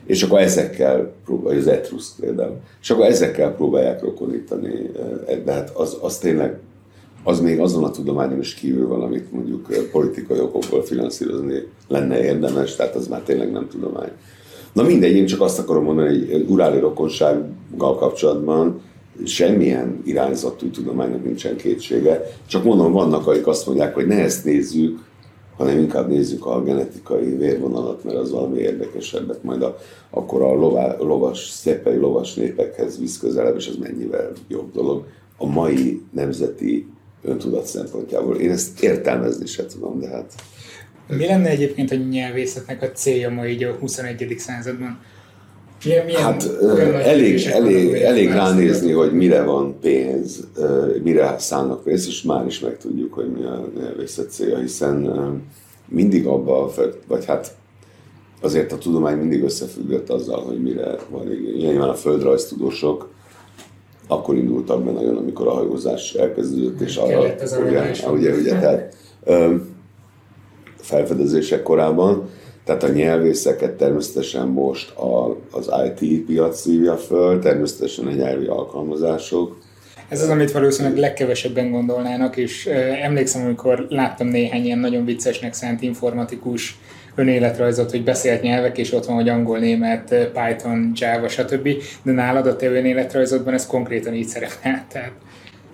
[0.08, 4.90] és akkor ezekkel próbálja, az etrusz például, és akkor ezekkel próbálják rokonítani,
[5.28, 6.60] eh, de hát az, az tényleg,
[7.24, 12.24] az még azon a tudományon is kívül van, amit mondjuk eh, politikai okokból finanszírozni lenne
[12.24, 14.12] érdemes, tehát az már tényleg nem tudomány.
[14.74, 18.82] Na mindegy, én csak azt akarom mondani, hogy uráli rokonsággal kapcsolatban
[19.26, 25.00] semmilyen irányzatú tudománynak nincsen kétsége, csak mondom, vannak, akik azt mondják, hogy ne ezt nézzük,
[25.58, 29.78] hanem inkább nézzük a genetikai vérvonalat, mert az valami érdekesebbet majd a,
[30.10, 35.06] akkor a lová, lovas, szépei lovas népekhez visz közelebb, és az mennyivel jobb dolog
[35.38, 36.88] a mai nemzeti
[37.24, 38.36] öntudat szempontjából.
[38.36, 40.34] Én ezt értelmezni se tudom, de hát...
[41.08, 44.36] Mi lenne egyébként a nyelvészetnek a célja ma így a 21.
[44.38, 45.00] században?
[45.86, 46.50] Milyen, milyen hát
[47.04, 50.48] elég, elég, elég ránézni, hogy mire van pénz,
[51.04, 55.12] mire szállnak pénzt, és már is megtudjuk, hogy mi a nyelvészet célja, hiszen
[55.88, 56.72] mindig abba,
[57.08, 57.56] vagy hát
[58.42, 63.10] azért a tudomány mindig összefüggött azzal, hogy mire van Nyilván a földrajztudósok
[64.08, 67.20] akkor indultak be nagyon, amikor a hajózás elkezdődött, és arra,
[67.66, 68.96] ugye, ugye, ugye, tehát
[70.78, 72.30] felfedezések korában,
[72.68, 79.58] tehát a nyelvészeket természetesen most a, az IT piac szívja föl, természetesen a nyelvi alkalmazások.
[80.10, 82.66] Ez az, amit valószínűleg legkevesebben gondolnának, és
[83.02, 86.80] emlékszem, amikor láttam néhány ilyen nagyon viccesnek szánt informatikus
[87.16, 91.70] önéletrajzot, hogy beszélt nyelvek, és ott van, hogy angol, német, Python, Java, stb.
[92.04, 94.86] De nálad a te önéletrajzodban ez konkrétan így szerepel.
[94.92, 95.12] Tehát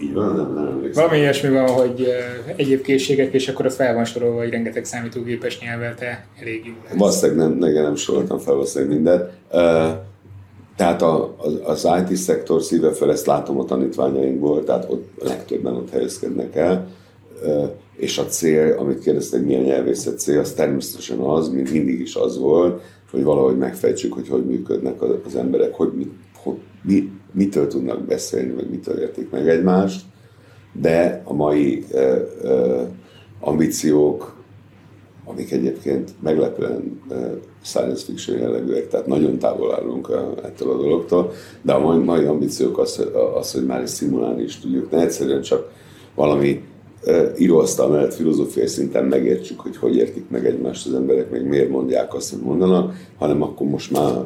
[0.02, 2.08] így van, nem, nem Valami ilyesmi van, hogy
[2.56, 6.98] egyéb készségek, és akkor ott fel van sorolva, hogy rengeteg számítógépes nyelvvel te elég jó.
[6.98, 9.30] Valószínűleg nem, nem, nem soroltam fel valószínűleg mindent.
[10.76, 15.76] Tehát a, az, az IT szektor szíve fel, ezt látom a tanítványainkból, tehát ott legtöbben
[15.76, 16.88] ott helyezkednek el.
[17.98, 22.39] és a cél, amit kérdeztek, milyen nyelvészet cél, az természetesen az, mint mindig is az
[22.39, 22.82] volt,
[23.12, 25.89] hogy valahogy megfejtsük, hogy hogy működnek az emberek, hogy,
[26.44, 30.06] hogy mi, mitől tudnak beszélni, meg mitől értik meg egymást,
[30.82, 32.82] de a mai uh, uh,
[33.40, 34.42] ambíciók,
[35.26, 37.18] amik egyébként meglepően uh,
[37.64, 40.12] science fiction jellegűek, tehát nagyon távol állunk
[40.44, 41.32] ettől a dologtól,
[41.62, 45.42] de a mai, mai ambíciók az, az, hogy már is szimulálni is tudjuk, ne egyszerűen
[45.42, 45.72] csak
[46.16, 46.64] valami
[47.38, 52.14] íróasztal mellett filozófiai szinten megértsük, hogy hogy értik meg egymást az emberek, meg miért mondják
[52.14, 54.26] azt, hogy mondanak, hanem akkor most már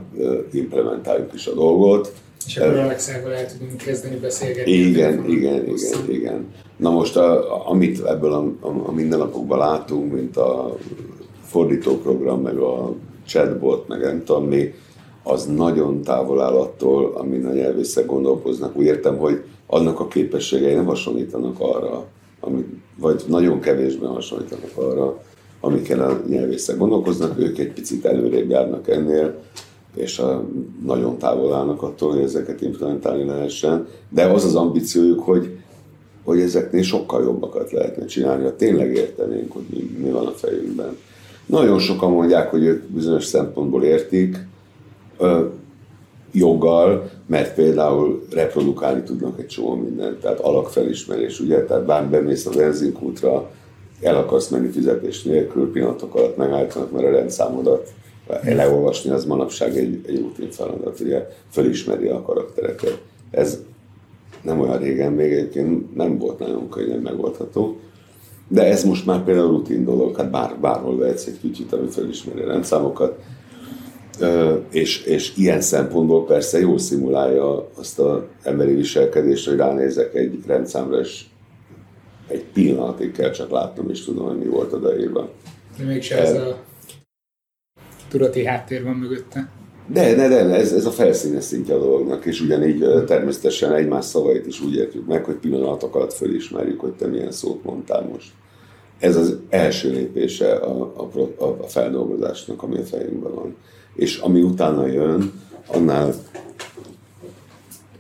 [0.51, 2.13] implementáljuk is a dolgot.
[2.47, 4.71] És akkor Alexával el tudunk kezdeni beszélgetni.
[4.71, 6.45] Igen, igen, igen, igen.
[6.77, 10.77] Na most, a, amit ebből a, a, a mindennapokban látunk, mint a
[11.43, 12.93] fordítóprogram, meg a
[13.25, 14.73] chatbot, meg nem tudom mi,
[15.23, 18.75] az nagyon távol áll attól, amin a nyelvészek gondolkoznak.
[18.75, 22.05] Úgy értem, hogy annak a képességei nem hasonlítanak arra,
[22.39, 22.67] amit,
[22.97, 25.21] vagy nagyon kevésben hasonlítanak arra,
[25.59, 29.41] amikkel a nyelvészek gondolkoznak, ők egy picit előrébb járnak ennél,
[29.97, 30.43] és a,
[30.85, 35.57] nagyon távol állnak attól, hogy ezeket implementálni lehessen, de az az ambíciójuk, hogy,
[36.23, 40.97] hogy ezeknél sokkal jobbakat lehetne csinálni, ha tényleg értenénk, hogy mi, mi van a fejünkben.
[41.45, 44.47] Nagyon sokan mondják, hogy ők bizonyos szempontból értik,
[46.31, 52.51] joggal, mert például reprodukálni tudnak egy csomó mindent, tehát alakfelismerés, ugye, tehát bár bemész a
[52.55, 53.49] benzinkútra,
[54.01, 57.93] el akarsz menni fizetés nélkül, pillanatok alatt megállítanak, mert a rendszámodat
[58.43, 63.01] leolvasni az manapság egy, egy rutin feladat, ugye, felismeri a karaktereket.
[63.31, 63.59] Ez
[64.41, 67.79] nem olyan régen még egyébként nem volt nagyon könnyen megoldható,
[68.47, 72.41] de ez most már például rutin dolog, hát bár, bárhol vehetsz egy kicsit, ami felismeri
[72.41, 73.19] a rendszámokat,
[74.71, 80.99] és, és ilyen szempontból persze jól szimulálja azt az emberi viselkedést, hogy ránézek egy rendszámra,
[80.99, 81.25] és
[82.27, 85.29] egy pillanatig kell csak látnom, és tudom, hogy mi volt odaírva.
[85.77, 86.57] De mégse ez a
[88.09, 89.49] tudati háttér van mögötte.
[89.87, 94.47] De, de, de, ez, ez a felszínes szintje a dolognak, és ugyanígy természetesen egymás szavait
[94.47, 98.31] is úgy értjük meg, hogy pillanatok alatt fölismerjük, hogy te milyen szót mondtál most.
[98.99, 100.93] Ez az első lépése a,
[101.37, 103.55] a, a feldolgozásnak, ami a fejünkben van
[103.97, 105.31] és ami utána jön,
[105.67, 106.13] annál,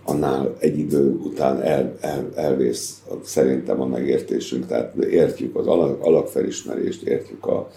[0.03, 4.67] annál egy idő után el, el, elvész szerintem a megértésünk.
[4.67, 7.69] Tehát értjük az alak, alakfelismerést, értjük a,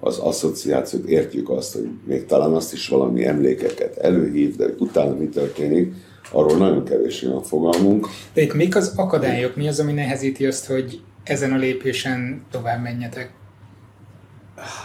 [0.00, 5.14] az asszociációt, értjük azt, hogy még talán azt is valami emlékeket előhív, de hogy utána
[5.14, 5.94] mi történik,
[6.32, 8.08] arról nagyon kevés van fogalmunk.
[8.32, 9.56] De itt mik az akadályok?
[9.56, 13.30] Mi az, ami nehezíti azt, hogy ezen a lépésen tovább menjetek?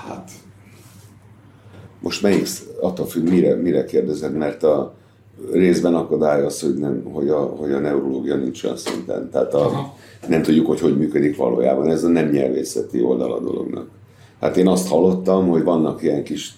[0.07, 0.31] Hát,
[1.99, 2.47] most melyik,
[2.81, 4.95] attól függ, mire, mire kérdezed, mert a
[5.51, 9.29] részben akadály az, hogy, nem, hogy, a, hogy a neurológia nincs olyan szinten.
[9.29, 9.93] Tehát a,
[10.27, 11.89] nem tudjuk, hogy hogy működik valójában.
[11.89, 13.89] Ez a nem nyelvészeti oldal a dolognak.
[14.41, 16.53] Hát én azt hallottam, hogy vannak ilyen kis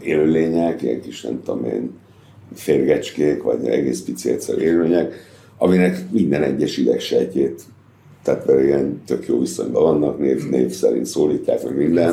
[0.00, 1.90] élőlények, ilyen kis, nem tudom én,
[2.54, 5.14] férgecskék, vagy egész pici egyszerű élőlények,
[5.58, 7.62] aminek minden egyes idegsejtjét
[8.22, 12.06] tehát vele ilyen tök jó viszonyban vannak, név, név szerint szólítják, meg minden.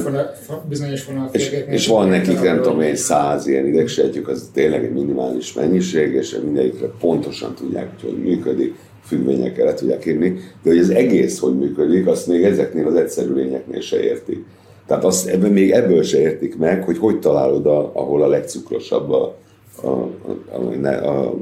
[0.69, 5.53] Bizonyos és, és van nekik, nem tudom én, száz ilyen idegsejtjük, az tényleg egy minimális
[5.53, 8.75] mennyiség, és mindegyikre pontosan tudják, hogy hogy működik,
[9.09, 10.29] függvényekkel le tudják írni,
[10.63, 14.45] de hogy az egész hogy működik, azt még ezeknél az egyszerű lényeknél se értik.
[14.87, 19.11] Tehát azt ebben még ebből se értik meg, hogy hogy találod, a, ahol a legcukrosabb
[19.11, 19.35] a,
[19.81, 20.09] a, a,
[20.51, 21.35] a, a,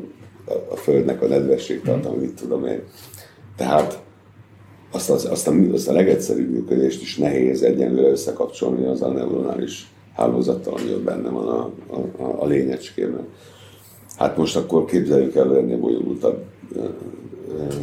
[0.70, 2.82] a földnek a nedvesség tartalma, mit tudom én.
[3.58, 4.02] Tehát
[4.92, 9.92] azt, az, azt, a, azt a legegyszerűbb működést is nehéz egyenlőre összekapcsolni az a neuronális
[10.16, 11.72] hálózattal, ami benne van a,
[12.24, 13.28] a, a lényecskében.
[14.18, 16.44] Hát most akkor képzeljük el ennél bonyolultabb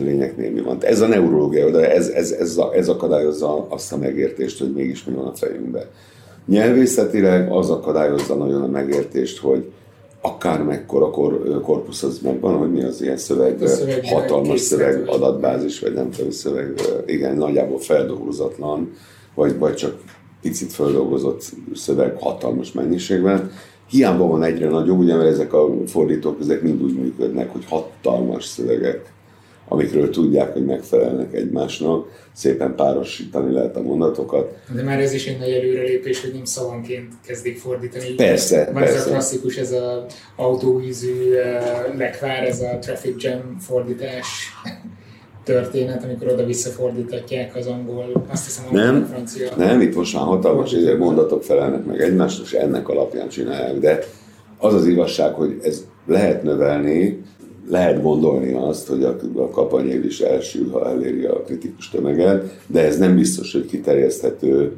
[0.01, 0.77] lényeknél mi van.
[0.81, 5.15] Ez a neurológia, de ez, ez, ez, ez akadályozza azt a megértést, hogy mégis mi
[5.15, 5.85] van a fejünkben.
[6.47, 9.73] Nyelvészetileg az akadályozza nagyon a megértést, hogy
[10.21, 15.09] akár mekkora kor, korpusz az megvan, hogy mi az ilyen szöveg, a szöveg hatalmas szöveg,
[15.09, 18.93] adatbázis, vagy nem tudom, szöveg, igen, nagyjából feldolgozatlan,
[19.35, 20.01] vagy, vagy csak
[20.43, 21.43] picit feldolgozott
[21.75, 23.51] szöveg hatalmas mennyiségben.
[23.89, 28.45] Hiába van egyre nagyobb, ugye, mert ezek a fordítók, ezek mind úgy működnek, hogy hatalmas
[28.45, 29.13] szövegek
[29.69, 34.59] amikről tudják, hogy megfelelnek egymásnak, szépen párosítani lehet a mondatokat.
[34.75, 38.15] De már ez is egy nagy előrelépés, hogy nem szavanként kezdik fordítani.
[38.15, 38.97] Persze, Van persze.
[38.97, 40.07] ez a klasszikus, ez a
[40.37, 44.27] autóvízű uh, lekvár, ez a traffic jam fordítás
[45.45, 49.49] történet, amikor oda visszafordítatják az angol, azt hiszem angol, nem, francia.
[49.57, 53.99] Nem, itt most már hatalmas ezek mondatok felelnek meg egymást, és ennek alapján csinálják, de
[54.59, 57.23] az az igazság, hogy ez lehet növelni,
[57.69, 62.85] lehet gondolni azt, hogy a, a kapanyél is elsül, ha eléri a kritikus tömeget, de
[62.85, 64.73] ez nem biztos, hogy kiterjeszthető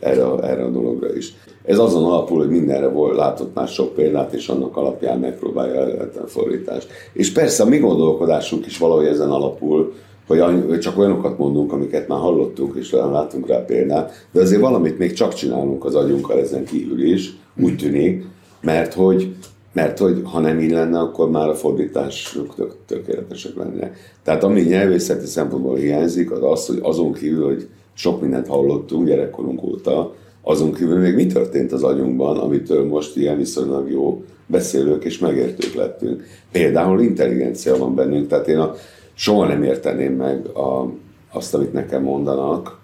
[0.00, 1.34] erre, erre a dologra is.
[1.64, 6.26] Ez azon alapul, hogy mindenre volt, látott már sok példát, és annak alapján megpróbálja a
[6.26, 6.88] fordítást.
[7.12, 9.92] És persze a mi gondolkodásunk is valahogy ezen alapul,
[10.26, 15.12] hogy csak olyanokat mondunk, amiket már hallottunk, és látunk rá példát, de azért valamit még
[15.12, 17.32] csak csinálunk az agyunkkal ezen kívül is,
[17.62, 18.24] úgy tűnik,
[18.60, 19.34] mert hogy
[19.72, 24.14] mert hogy ha nem így lenne, akkor már a fordítások tök, tökéletesek lennének.
[24.22, 29.62] Tehát ami nyelvészeti szempontból hiányzik, az az, hogy azon kívül, hogy sok mindent hallottunk gyerekkorunk
[29.62, 35.18] óta, azon kívül még mi történt az agyunkban, amitől most ilyen viszonylag jó beszélők és
[35.18, 36.24] megértők lettünk.
[36.52, 38.74] Például intelligencia van bennünk, tehát én a,
[39.14, 40.92] soha nem érteném meg a,
[41.32, 42.80] azt, amit nekem mondanak,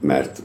[0.00, 0.42] mert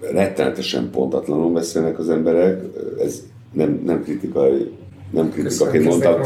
[0.00, 2.62] rettenetesen pontatlanul beszélnek az emberek,
[3.00, 3.22] ez
[3.52, 4.70] nem, nem kritikai
[5.10, 6.20] nem kritikaként mondtam,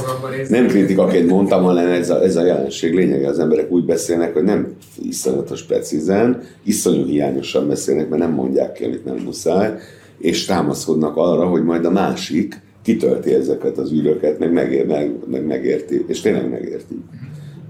[0.49, 3.29] nem kritikaként mondtam, hanem ez a, ez a jelenség lényege.
[3.29, 8.85] Az emberek úgy beszélnek, hogy nem iszonyatos precízen, iszonyú hiányosan beszélnek, mert nem mondják ki,
[8.85, 9.75] amit nem muszáj,
[10.19, 15.47] és támaszkodnak arra, hogy majd a másik kitölti ezeket az űröket, meg, megér, meg, meg
[15.47, 16.95] megérti, és tényleg megérti.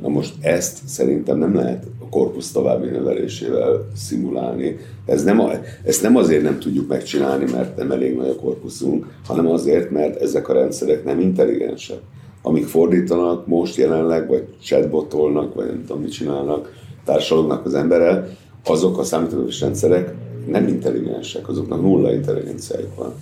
[0.02, 4.76] Na most ezt szerintem nem lehet korpusz további növelésével szimulálni.
[5.06, 5.50] Ez nem a,
[5.84, 10.22] ezt nem azért nem tudjuk megcsinálni, mert nem elég nagy a korpuszunk, hanem azért, mert
[10.22, 11.98] ezek a rendszerek nem intelligensek.
[12.42, 16.72] Amik fordítanak most jelenleg, vagy chatbotolnak, vagy nem tudom, mit csinálnak,
[17.04, 18.28] társalognak az emberrel,
[18.64, 20.14] azok a számítógépes rendszerek
[20.46, 23.12] nem intelligensek, azoknak nulla intelligenciájuk van.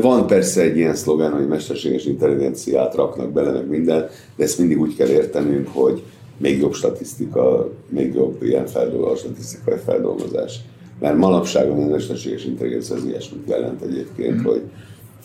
[0.00, 4.80] Van persze egy ilyen szlogán, hogy mesterséges intelligenciát raknak bele, meg minden, de ezt mindig
[4.80, 6.02] úgy kell értenünk, hogy
[6.42, 10.60] még jobb statisztika, még jobb ilyen feldolgozás, statisztikai feldolgozás.
[11.00, 14.44] Mert manapság a mesterséges intelligencia az ilyesmit jelent egyébként, mm.
[14.44, 14.62] hogy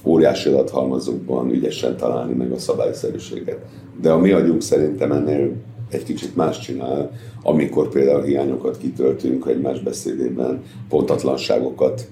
[0.04, 3.60] óriási adathalmazokban ügyesen találni meg a szabályszerűséget.
[4.02, 5.52] De a mi agyunk szerintem ennél
[5.90, 7.12] egy kicsit más csinál,
[7.44, 12.08] amikor például hiányokat kitöltünk egymás beszédében, pontatlanságokat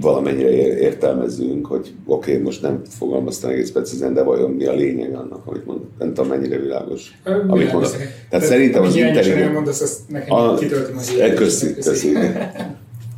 [0.00, 5.14] valamennyire értelmezünk, hogy oké, okay, most nem fogalmaztam egész precízen, de vajon mi a lényeg
[5.14, 7.90] annak, amit mond, nem tudom mennyire világos, Ö, amit mondok.
[7.90, 9.52] Tehát de szerintem az intelligens...
[9.52, 11.12] mondasz, azt nekem a, kitöltöm az.
[11.34, 12.12] Köszi, köszi.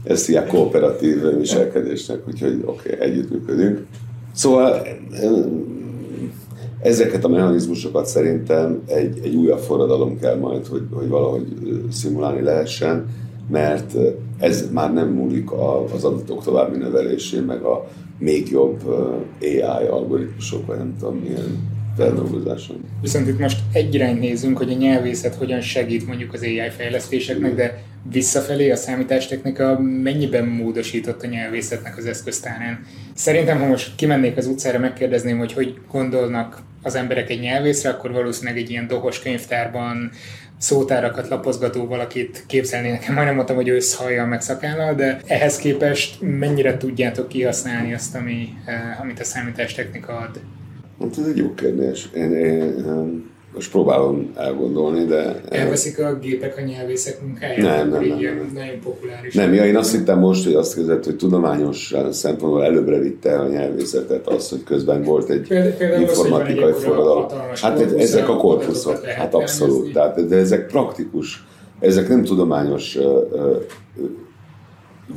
[0.04, 3.86] Ezt ilyen kooperatív viselkedésnek, úgyhogy oké, okay, együttműködünk.
[4.34, 4.86] Szóval
[6.82, 11.46] ezeket a mechanizmusokat szerintem egy, egy újabb forradalom kell majd, hogy, hogy valahogy
[11.90, 13.06] szimulálni lehessen
[13.50, 13.94] mert
[14.38, 15.52] ez már nem múlik
[15.94, 17.88] az adatok további növelésén, meg a
[18.18, 18.82] még jobb
[19.40, 22.84] AI algoritmusok, vagy nem tudom milyen feldolgozáson.
[23.00, 27.54] Viszont itt most egy irányt nézünk, hogy a nyelvészet hogyan segít mondjuk az AI fejlesztéseknek,
[27.54, 27.82] de
[28.12, 32.80] visszafelé a számítástechnika mennyiben módosított a nyelvészetnek az eszköztárán.
[33.14, 38.12] Szerintem, ha most kimennék az utcára, megkérdezném, hogy hogy gondolnak az emberek egy nyelvészre, akkor
[38.12, 40.10] valószínűleg egy ilyen dohos könyvtárban
[40.60, 42.90] szótárakat lapozgató valakit képzelni.
[42.90, 48.48] Nekem majdnem mondtam, hogy őszhajjal meg szakállal, de ehhez képest mennyire tudjátok kihasználni azt, ami,
[48.64, 50.40] eh, amit a számítástechnika ad?
[51.00, 52.08] Hát ez egy jó kérdés.
[52.14, 55.40] Én, én, én most próbálom elgondolni, de...
[55.48, 57.56] Elveszik a gépek a nyelvészek munkáját?
[57.56, 58.50] Nem, nem, nem, nem.
[58.54, 59.34] Nagyon populáris.
[59.34, 63.48] Nem, ja, én azt hittem most, hogy azt kezdett, hogy tudományos szempontból előbbre vitte a
[63.48, 67.26] nyelvészetet az, hogy közben volt egy például informatikai forradalom.
[67.54, 69.92] Hát ezek a korpuszok, hát abszolút.
[69.92, 71.44] Tehát, de ezek praktikus,
[71.80, 72.98] ezek nem tudományos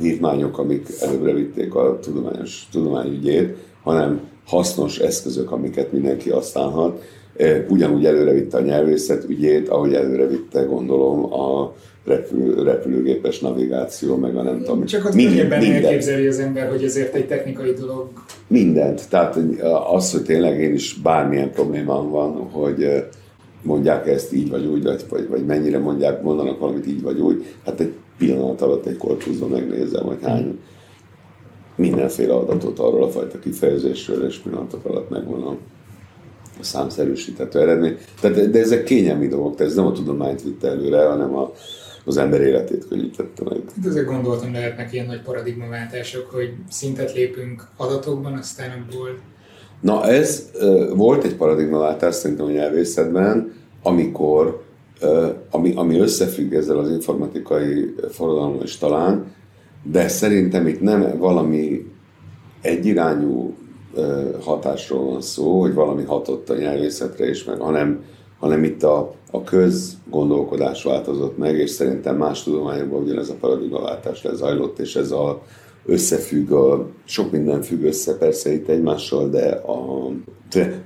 [0.00, 7.02] vívmányok, amik előbbre vitték a tudományos tudományügyét, hanem hasznos eszközök, amiket mindenki használhat
[7.68, 11.74] ugyanúgy előrevitte a nyelvészet ügyét, ahogy előrevitte, gondolom, a
[12.04, 14.84] repül, repülőgépes navigáció, meg a nem tudom.
[14.84, 15.62] Csak ott mind, mindent.
[15.62, 18.08] elképzeli az ember, hogy ezért egy technikai dolog.
[18.46, 19.08] Mindent.
[19.08, 19.38] Tehát
[19.92, 23.04] az, hogy tényleg én is bármilyen problémám van, hogy
[23.62, 27.80] mondják ezt így vagy úgy, vagy, vagy mennyire mondják, mondanak valamit így vagy úgy, hát
[27.80, 30.58] egy pillanat alatt egy korpuszban megnézem, hogy hány
[31.76, 35.10] mindenféle adatot arról a fajta kifejezésről, és pillanatok alatt
[36.54, 37.96] megmondom számszerűsíthető eredmény.
[38.20, 41.52] Tehát, de ezek kényelmi dolgok, tehát ez nem a tudományt vitte előre, hanem a,
[42.04, 43.58] az ember életét könnyítette meg.
[43.76, 49.18] Hát ezek gondoltam, lehetnek ilyen nagy paradigmaváltások, hogy szintet lépünk adatokban, aztán abból...
[49.80, 50.50] Na ez
[50.94, 53.52] volt egy paradigmaváltás szerintem a nyelvészetben,
[53.82, 54.62] amikor,
[55.50, 59.32] ami, ami összefügg ezzel az informatikai forradalommal is talán,
[59.82, 61.92] de szerintem itt nem valami
[62.60, 63.54] egyirányú
[64.40, 68.04] hatásról van szó, hogy valami hatott a nyelvészetre is, meg, hanem,
[68.38, 74.78] hanem itt a, a közgondolkodás változott meg, és szerintem más tudományokban ugyanez a paradigmaváltás lezajlott,
[74.78, 75.42] és ez a,
[75.86, 80.10] összefügg, a, sok minden függ össze persze itt egymással, de a,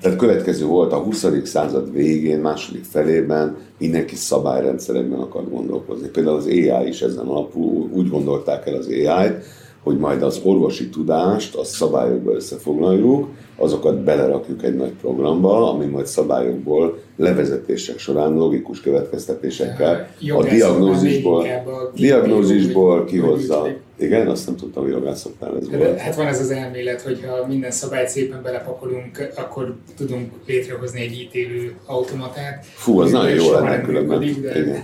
[0.00, 1.26] tehát következő volt a 20.
[1.44, 6.08] század végén, második felében mindenki szabályrendszerekben akar gondolkozni.
[6.08, 9.44] Például az AI is ezen alapul úgy gondolták el az AI-t,
[9.88, 16.06] hogy majd az orvosi tudást, a szabályokba összefoglaljuk, azokat belerakjuk egy nagy programba, ami majd
[16.06, 21.46] szabályokból levezetések során logikus következtetésekkel a diagnózisból,
[21.94, 23.66] diagnózisból kihozza.
[23.98, 25.98] Igen, azt nem tudtam, hogy jogászoknál ez volt.
[25.98, 31.12] Hát van ez az elmélet, hogy ha minden szabályt szépen belepakolunk, akkor tudunk létrehozni egy
[31.12, 32.64] ítélő automatát.
[32.64, 34.22] Fú, az nagyon jó lenne különben.
[34.22, 34.82] Igen.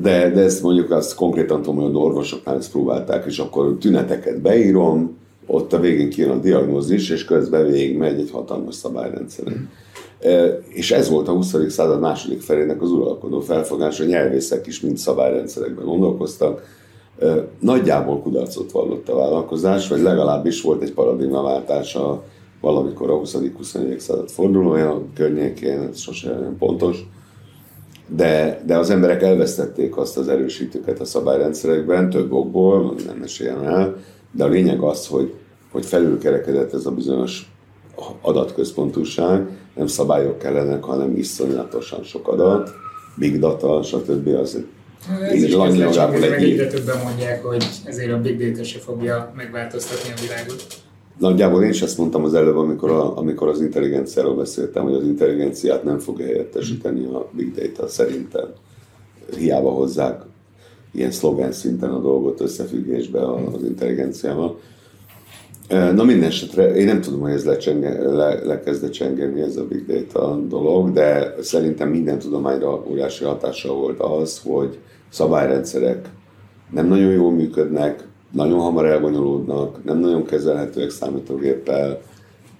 [0.00, 5.16] De, de ezt mondjuk azt konkrétan tudom, hogy orvosoknál ezt próbálták, és akkor tüneteket beírom,
[5.46, 9.44] ott a végén kijön a diagnózis, és közben végig megy egy hatalmas szabályrendszer.
[9.50, 9.64] Mm.
[10.20, 11.54] E, és ez volt a 20.
[11.68, 16.62] század második felének az uralkodó felfogása, a nyelvészek is mind szabályrendszerekben gondolkoztak.
[17.18, 22.22] E, nagyjából kudarcot vallott a vállalkozás, vagy legalábbis volt egy paradigmaváltása
[22.60, 23.98] valamikor a 20.-21.
[23.98, 27.06] század fordulója környékén, ez sose olyan pontos
[28.06, 33.96] de, de az emberek elvesztették azt az erősítőket a szabályrendszerekben, több okból, nem meséljem el,
[34.32, 35.34] de a lényeg az, hogy,
[35.70, 37.50] hogy felülkerekedett ez a bizonyos
[38.20, 42.70] adatközpontúság, nem szabályok kellenek, hanem iszonyatosan sok adat,
[43.16, 44.26] big data, stb.
[44.28, 44.58] Az
[45.22, 50.12] ez így langyolgából egy Egyre többen mondják, hogy ezért a big data se fogja megváltoztatni
[50.16, 50.85] a világot.
[51.18, 55.04] Nagyjából én is ezt mondtam az előbb, amikor, a, amikor az intelligenciáról beszéltem, hogy az
[55.04, 58.48] intelligenciát nem fogja helyettesíteni a big data szerintem.
[59.36, 60.22] Hiába hozzák
[60.92, 64.58] ilyen szlogen szinten a dolgot összefüggésbe az intelligenciával.
[65.68, 69.86] Na minden esetre, én nem tudom, hogy ez lecsenge, le, lekezde csengeni ez a big
[69.86, 76.08] data dolog, de szerintem minden tudományra óriási hatása volt az, hogy szabályrendszerek
[76.70, 78.06] nem nagyon jól működnek,
[78.36, 82.00] nagyon hamar elbonyolódnak, nem nagyon kezelhetőek számítógéppel,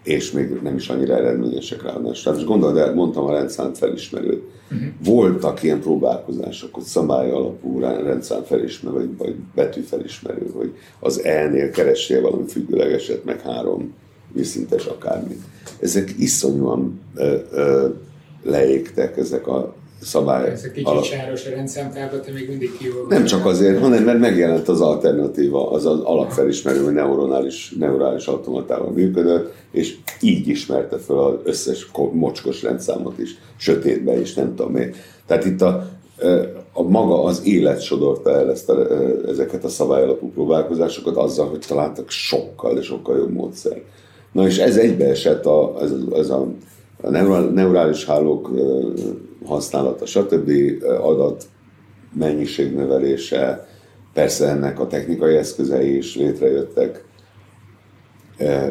[0.05, 2.23] és még nem is annyira eredményesek ráadásul.
[2.23, 4.43] Tehát most gondold el, mondtam a rendszám felismerőt.
[4.71, 4.89] Uh-huh.
[5.05, 11.71] Voltak ilyen próbálkozások, hogy szabály alapú rendszám felismerő, vagy, vagy betű felismerő, hogy az E-nél
[11.71, 13.95] keressél valami függőlegeset, meg három
[14.33, 15.41] vízszintes akármit.
[15.81, 17.89] Ezek iszonyúan ö, ö,
[18.43, 20.51] leégtek, ezek a szabály.
[20.51, 21.05] Ez egy kicsit alap...
[21.05, 23.09] sáros a rendszámtábla, te még mindig kiolvasod.
[23.09, 29.53] Nem csak azért, hanem mert megjelent az alternatíva, az az alapfelismerő, neuronális, neurális automatával működött,
[29.71, 34.95] és így ismerte fel az összes mocskos rendszámot is, sötétbe is, nem tudom én.
[35.27, 35.89] Tehát itt a,
[36.73, 38.87] a maga az élet sodorta el ezt a,
[39.29, 43.83] ezeket a szabályalapú próbálkozásokat azzal, hogy találtak sokkal, de sokkal jobb módszer.
[44.33, 46.47] Na és ez egybeesett a, ez, ez a,
[47.03, 47.11] a
[47.51, 48.51] neurális hálók
[49.47, 50.51] használata, stb.
[51.01, 51.45] adat
[52.13, 53.69] mennyiségnövelése,
[54.13, 57.05] persze ennek a technikai eszközei is létrejöttek,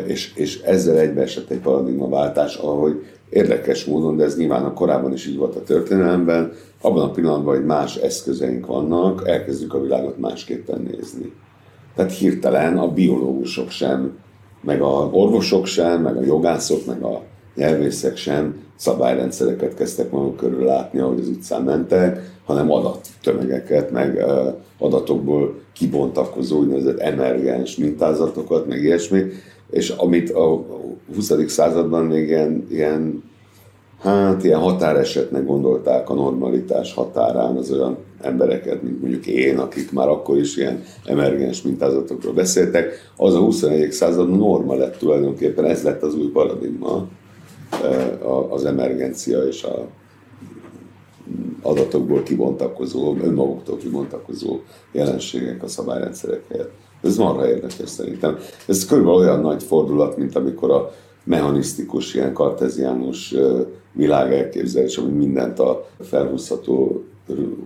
[0.06, 5.28] és, és ezzel egybeesett egy paradigmaváltás, ahogy érdekes módon, de ez nyilván a korábban is
[5.28, 6.52] így volt a történelemben,
[6.82, 11.34] abban a pillanatban, hogy más eszközeink vannak, elkezdjük a világot másképpen nézni.
[11.96, 14.18] Tehát hirtelen a biológusok sem,
[14.62, 17.22] meg a orvosok sem, meg a jogászok, meg a
[17.56, 24.26] nyelvészek sem szabályrendszereket kezdtek maguk körül látni, ahogy az utcán mentek, hanem adattömegeket, meg
[24.80, 29.24] adatokból kibontakozó úgynevezett emergens mintázatokat, meg ilyesmi,
[29.70, 30.66] és amit a
[31.16, 31.34] 20.
[31.47, 33.24] században még ilyen, ilyen
[34.01, 40.08] hát ilyen határesetnek gondolták a normalitás határán az olyan embereket, mint mondjuk én, akik már
[40.08, 43.91] akkor is ilyen emergens mintázatokról beszéltek, az a 21.
[43.91, 47.08] század norma lett tulajdonképpen, ez lett az új paradigma,
[48.49, 49.88] az emergencia és a
[51.61, 54.59] adatokból kibontakozó, önmaguktól kibontakozó
[54.91, 56.72] jelenségek a szabályrendszerek helyett.
[57.01, 58.38] Ez marha érdekes szerintem.
[58.68, 60.91] Ez körülbelül olyan nagy fordulat, mint amikor a
[61.24, 63.36] mechanisztikus, ilyen karteziánus
[63.93, 67.03] világ elképzelés, ami mindent a felhúzható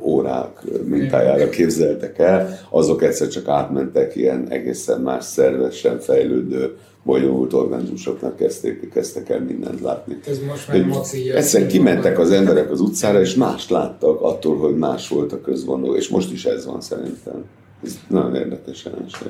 [0.01, 6.77] órák mintájára képzeltek el, azok egyszer csak átmentek ilyen egészen más szervesen fejlődő
[7.09, 10.19] bonyolult organizmusoknak kezdték, kezdtek el mindent látni.
[10.27, 14.77] Ez most már maxi Egyszerűen kimentek az emberek az utcára, és mást láttak attól, hogy
[14.77, 17.45] más volt a közvonó, és most is ez van szerintem.
[17.83, 19.27] Ez nagyon érdekes jelenség.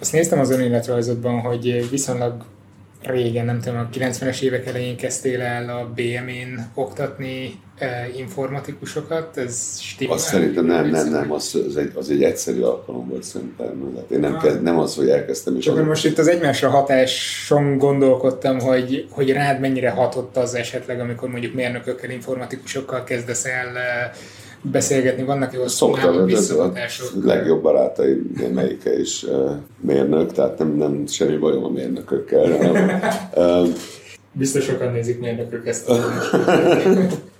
[0.00, 2.34] Azt néztem az önéletrajzodban, hogy viszonylag
[3.02, 7.60] régen, nem tudom, a 90-es évek elején kezdtél el a BM-én oktatni
[8.16, 10.14] informatikusokat, ez stimmel?
[10.14, 13.92] Azt szerintem nem, nem, nem, az, az, egy, az egy egyszerű alkalom volt szerintem.
[13.96, 14.42] Hát én nem, ah.
[14.42, 15.56] kezd, nem az, hogy elkezdtem.
[15.56, 21.00] És Csak most itt az egymásra hatáson gondolkodtam, hogy, hogy rád mennyire hatott az esetleg,
[21.00, 24.10] amikor mondjuk mérnökökkel, informatikusokkal kezdesz el eh,
[24.62, 26.72] beszélgetni, vannak jó Szoktam, ez a
[27.22, 28.22] legjobb barátai
[28.54, 29.50] melyike is uh,
[29.80, 32.50] mérnök, tehát nem, nem semmi bajom a mérnökökkel.
[33.34, 33.68] Uh,
[34.32, 35.90] Biztos sokan nézik mérnökök ezt.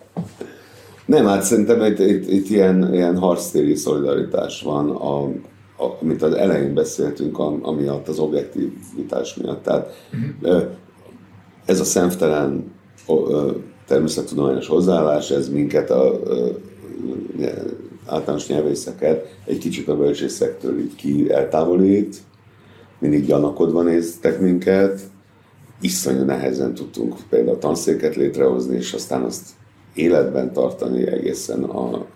[1.06, 5.22] nem, hát szerintem itt, itt, itt ilyen, ilyen harctéri szolidaritás van, a,
[5.84, 9.62] a, amit az elején beszéltünk, amiatt az objektivitás miatt.
[9.62, 10.06] Tehát
[11.64, 12.72] ez a szemtelen
[13.86, 16.44] természettudományos hozzáállás, ez minket a, a,
[18.06, 22.16] a általános nyelvészeket egy kicsit a bölcsészektől így ki eltávolít,
[22.98, 25.00] mindig gyanakodva néztek minket,
[25.80, 29.48] iszonyú nehezen tudtunk például tanszéket létrehozni, és aztán azt
[29.96, 32.06] életben tartani egészen a,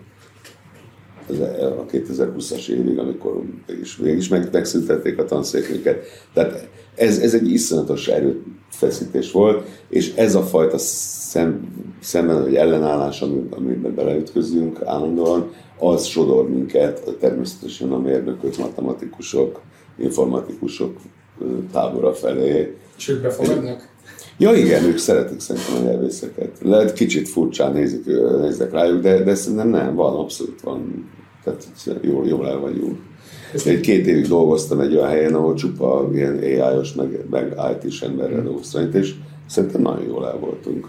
[1.79, 6.05] a 2020-as évig, amikor mégis, mégis meg, megszüntették a tanszékünket.
[6.33, 13.21] Tehát ez, ez egy iszonyatos erőfeszítés volt, és ez a fajta szem, szemben, vagy ellenállás,
[13.49, 19.61] amiben beleütközünk állandóan, az sodor minket természetesen a mérnökök, matematikusok,
[19.97, 20.97] informatikusok
[21.71, 22.77] tábora felé.
[22.97, 23.90] És ők befogadnak?
[24.41, 26.51] Ja igen, ők szeretik szerintem a nyelvészeket.
[26.61, 28.05] Lehet kicsit furcsán nézik,
[28.41, 31.09] néznek rájuk, de, de szerintem nem, van, abszolút van.
[31.43, 31.65] Tehát
[32.01, 32.99] jól, jól el vagyunk.
[33.65, 38.43] Egy két évig dolgoztam egy olyan helyen, ahol csupa ilyen AI-os, meg, meg IT-s emberrel
[38.43, 39.13] dolgoztam, és
[39.47, 40.87] szerintem nagyon jól el voltunk.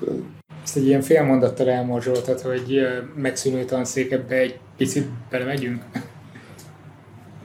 [0.65, 2.81] Ezt egy ilyen fél mondattal elmorzsoltad, hogy
[3.17, 5.83] megszűnő tanszékebbe egy picit belemegyünk?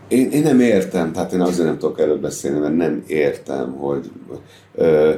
[0.07, 4.11] Én, én nem értem, tehát én azért nem tudok erről beszélni, mert nem értem, hogy
[4.75, 5.13] ö,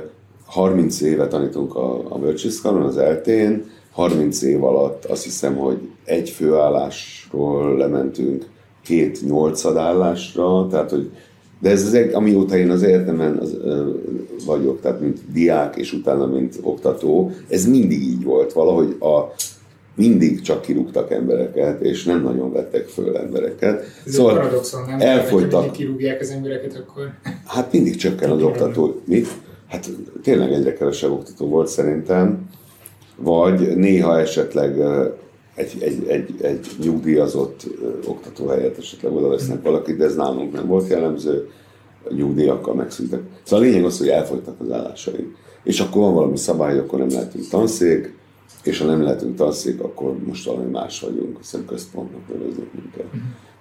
[0.50, 6.30] 30 éve tanítunk a, a bölcsészkaron, az eltén, 30 év alatt azt hiszem, hogy egy
[6.30, 8.45] főállásról lementünk
[8.84, 11.12] két nyolcadállásra, tehát hogy
[11.62, 13.89] de ez az, amióta én az egyetemen az, ö,
[14.45, 18.54] vagyok, tehát mint diák és utána mint oktató, ez mindig így volt.
[18.54, 19.34] Valahogy a,
[19.95, 23.84] mindig csak kirúgtak embereket, és nem nagyon vettek föl embereket.
[24.06, 25.00] Ez szóval paradoxon, nem?
[25.00, 25.66] Elfogytak.
[25.66, 27.14] Ha kirúgják az embereket, akkor...
[27.45, 29.02] Hát mindig csökken az oktató.
[29.06, 29.28] Mit?
[29.70, 29.89] Hát
[30.24, 32.49] tényleg egyre kevesebb oktató volt szerintem,
[33.15, 34.80] vagy néha esetleg
[35.55, 37.67] egy, egy, egy, egy nyugdíjazott
[38.07, 41.49] oktatóhelyet esetleg oda vesznek valakit, de ez nálunk nem volt jellemző,
[42.09, 43.20] nyugdíjakkal megszűntek.
[43.43, 45.36] Szóval a lényeg az, hogy elfogytak az állásaink.
[45.63, 48.17] És akkor van valami szabály, akkor nem lehetünk tanszék,
[48.63, 53.05] és ha nem lehetünk tanszék, akkor most valami más vagyunk, hiszen központnak neveznek minket.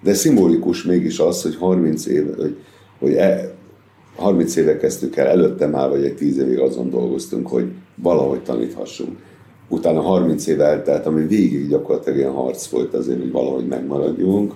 [0.03, 2.57] De szimbolikus mégis az, hogy 30 év, hogy,
[2.99, 3.58] hogy e,
[4.19, 9.19] 30 éve kezdtük el, előtte már vagy egy 10 évig azon dolgoztunk, hogy valahogy taníthassunk.
[9.69, 14.55] Utána 30 év eltelt, ami végig gyakorlatilag ilyen harc volt azért, hogy valahogy megmaradjunk,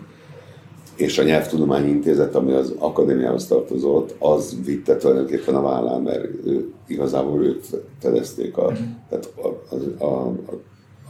[0.96, 6.72] és a Nyelvtudományi Intézet, ami az akadémiához tartozott, az vitte tulajdonképpen a vállán, mert ő,
[6.86, 7.62] igazából ők
[8.00, 8.72] fedezték a,
[9.08, 10.32] tehát a, a, a,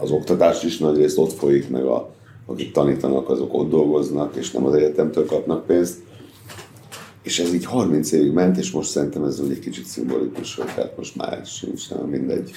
[0.01, 2.11] az oktatást is nagy részt ott folyik, meg a,
[2.47, 5.99] akik tanítanak, azok ott dolgoznak, és nem az egyetemtől kapnak pénzt.
[7.23, 10.67] És ez így 30 évig ment, és most szerintem ez úgy egy kicsit szimbolikus, hogy
[10.75, 12.51] tehát most már sincs, nem mindegy.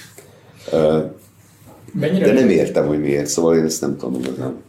[1.94, 4.64] Mennyire De nem értem, hogy miért, szóval én ezt nem tudom igazán.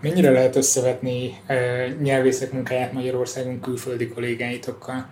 [0.00, 1.56] Mennyire lehet összevetni e,
[2.02, 5.08] nyelvészek munkáját Magyarországon külföldi kollégáitokkal?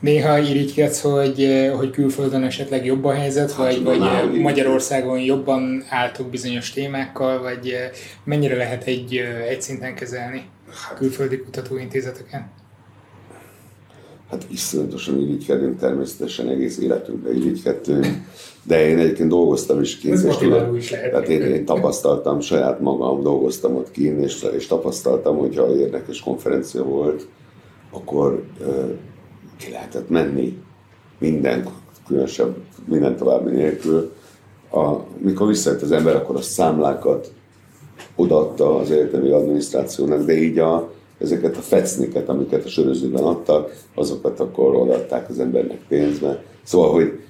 [0.00, 6.30] Néha irigykedsz, hogy, hogy külföldön esetleg jobb a helyzet, hát, vagy, vagy Magyarországon jobban álltok
[6.30, 7.76] bizonyos témákkal, vagy
[8.24, 9.16] mennyire lehet egy,
[9.48, 10.55] egy szinten kezelni hát,
[10.96, 12.50] külföldi kutatóintézeteken?
[14.30, 18.06] Hát iszonyatosan irigykedünk, természetesen egész életünkben irigykedtünk,
[18.62, 20.34] de én egyébként dolgoztam is kint, és,
[20.76, 25.76] is lehet tehát én, én, tapasztaltam saját magam, dolgoztam ott kint, és, és tapasztaltam, hogyha
[25.76, 27.28] érdekes konferencia volt,
[27.90, 28.84] akkor ö,
[29.56, 30.62] ki lehetett menni
[31.18, 31.68] minden,
[32.06, 34.12] különösebb, minden további nélkül.
[34.70, 37.32] A, mikor visszajött az ember, akkor a számlákat
[38.16, 44.40] odaadta az egyetemi adminisztrációnak, de így a, ezeket a fecniket, amiket a sörözőben adtak, azokat
[44.40, 46.42] akkor odaadták az embernek pénzbe.
[46.62, 47.20] Szóval, hogy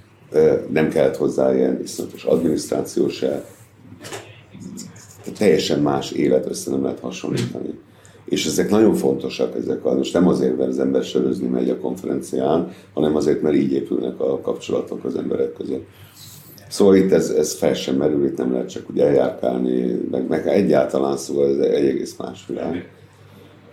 [0.68, 3.44] nem kellett hozzá ilyen iszonyatos adminisztráció se,
[5.38, 7.78] teljesen más élet össze nem lehet hasonlítani.
[8.24, 11.78] És ezek nagyon fontosak, ezek a, most nem azért, mert az ember sörözni megy a
[11.78, 15.86] konferencián, hanem azért, mert így épülnek a kapcsolatok az emberek között.
[16.68, 20.46] Szóval itt ez, ez fel sem merül, itt nem lehet csak úgy eljárkálni, meg, meg
[20.46, 22.90] egyáltalán szóval ez egy egész más világ.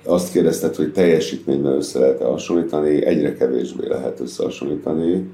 [0.05, 5.29] Azt kérdezted, hogy teljesítményben össze lehet-e hasonlítani, egyre kevésbé lehet összehasonlítani,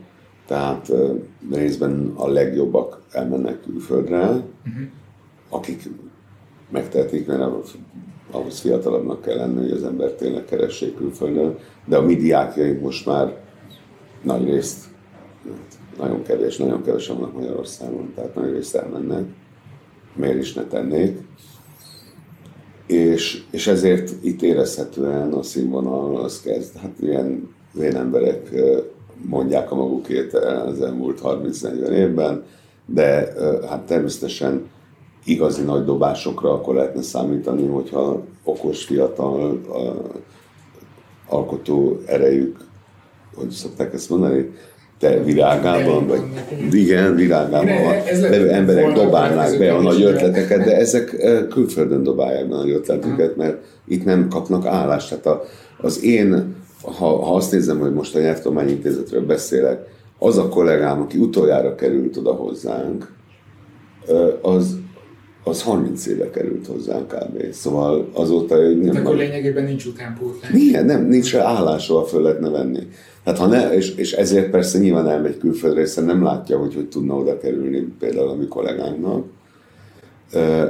[0.47, 0.91] tehát
[1.51, 4.43] részben a legjobbak elmennek külföldre, uh-huh.
[5.49, 5.89] akik
[6.71, 7.41] megtehetik, mert
[8.31, 13.05] ahhoz fiatalabbnak kell lenni, hogy az ember tényleg keressék külföldön, de a mi diákjaink most
[13.05, 13.37] már
[14.21, 14.85] nagy részt,
[15.99, 19.23] nagyon kevés, nagyon kevesen vannak Magyarországon, tehát nagy részt elmennek.
[20.15, 21.17] miért is ne tennék.
[22.87, 28.49] És, és ezért itt érezhetően a színvonal az kezd, hát ilyen én emberek
[29.25, 32.43] mondják a magukét az elmúlt 30-40 évben,
[32.85, 33.33] de
[33.69, 34.69] hát természetesen
[35.25, 39.61] igazi nagy dobásokra akkor lehetne számítani, hogyha okos, fiatal
[41.27, 42.57] alkotó erejük,
[43.35, 44.51] hogy szokták ezt mondani,
[44.99, 46.21] te világában, vagy
[46.71, 47.65] igen, világában
[48.21, 51.15] levő emberek dobálnák be a nagy ötleteket, de ezek
[51.49, 55.19] külföldön dobálják be a nagy ötleteket, mert itt nem kapnak állást.
[55.21, 55.39] Tehát
[55.77, 59.79] az én, ha, ha azt nézem, hogy most a Nyelvtudományintézetről beszélek,
[60.19, 63.11] az a kollégám, aki utoljára került oda hozzánk,
[64.41, 64.77] az,
[65.43, 67.51] az 30 éve került hozzánk kb.
[67.51, 68.57] Szóval azóta...
[68.57, 70.51] Nem, akkor lényegében nincs utánpótlás.
[70.53, 72.87] Igen, nem, nincs állásról föl lehetne venni.
[73.29, 76.89] Hát ha ne, és, és ezért persze nyilván elmegy külföldre, hiszen nem látja, hogy hogy
[76.89, 79.25] tudna oda kerülni például a mi kollégánknak.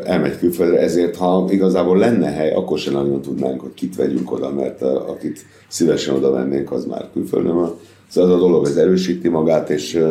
[0.04, 4.54] Elmegy külföldre, ezért ha igazából lenne hely, akkor sem nagyon tudnánk, hogy kit vegyünk oda,
[4.54, 7.74] mert akit szívesen oda vennénk, az már külföldön van.
[8.08, 10.04] Szóval az a dolog, ez erősíti magát, és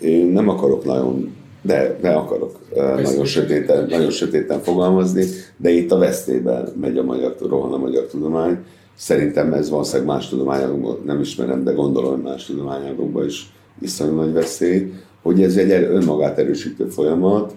[0.00, 2.58] én nem akarok nagyon de, de akarok
[3.02, 5.24] nagyon sötéten, nagyon sötéten fogalmazni,
[5.56, 8.58] de itt a vesztében megy a magyar, rohan a magyar tudomány.
[8.98, 14.32] Szerintem ez valószínűleg más tudományágokban, nem ismerem, de gondolom, hogy más tudományágokban is viszonylag nagy
[14.32, 14.92] veszély,
[15.22, 17.54] hogy ez egy önmagát erősítő folyamat,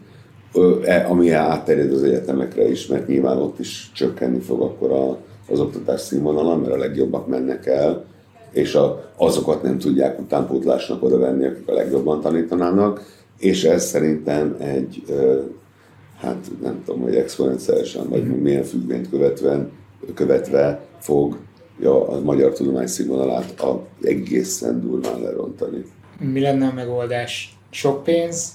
[0.83, 5.17] e, ami átterjed az egyetemekre is, mert nyilván ott is csökkenni fog akkor a,
[5.51, 8.05] az oktatás színvonala, mert a legjobbak mennek el,
[8.51, 14.55] és a, azokat nem tudják utánpótlásnak oda venni, akik a legjobban tanítanának és ez szerintem
[14.59, 15.03] egy,
[16.17, 18.31] hát nem tudom, hogy exponenciálisan, vagy mm.
[18.31, 19.67] milyen függvényt követve,
[20.13, 21.37] követve fog
[21.79, 25.85] ja, a magyar tudomány színvonalát a egészen durván lerontani.
[26.19, 27.57] Mi lenne a megoldás?
[27.69, 28.51] Sok pénz,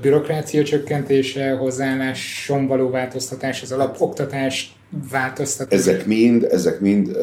[0.00, 4.76] bürokrácia csökkentése, hozzáálláson való változtatás, az alapoktatás
[5.10, 5.78] változtatás?
[5.78, 7.16] Ezek mind, ezek mind,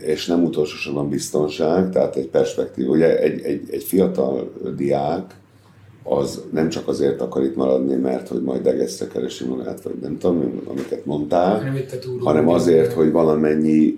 [0.00, 5.34] és nem utolsó sorban biztonság, tehát egy perspektív, ugye egy, egy, egy fiatal diák,
[6.04, 10.18] az nem csak azért akar itt maradni, mert hogy majd degeszre keresi magát, vagy nem
[10.18, 11.76] tudom, amiket mondtál, hanem,
[12.18, 13.94] hanem azért, hogy valamennyi...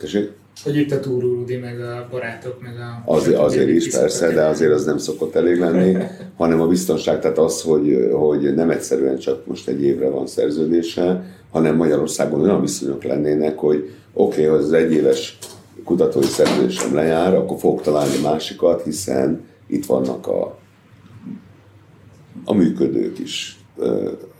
[0.00, 0.30] Tessék?
[0.64, 3.12] Hogy itt a túrúrudi, meg a barátok, meg a...
[3.12, 5.96] Az, azért is persze, de azért az nem szokott elég lenni,
[6.36, 11.24] hanem a biztonság, tehát az, hogy, hogy nem egyszerűen csak most egy évre van szerződése,
[11.50, 15.38] hanem Magyarországon olyan viszonyok lennének, hogy oké, okay, az egyéves
[15.84, 20.58] kutatói szerződésem lejár, akkor fog találni másikat, hiszen itt vannak a
[22.44, 23.58] a működők is.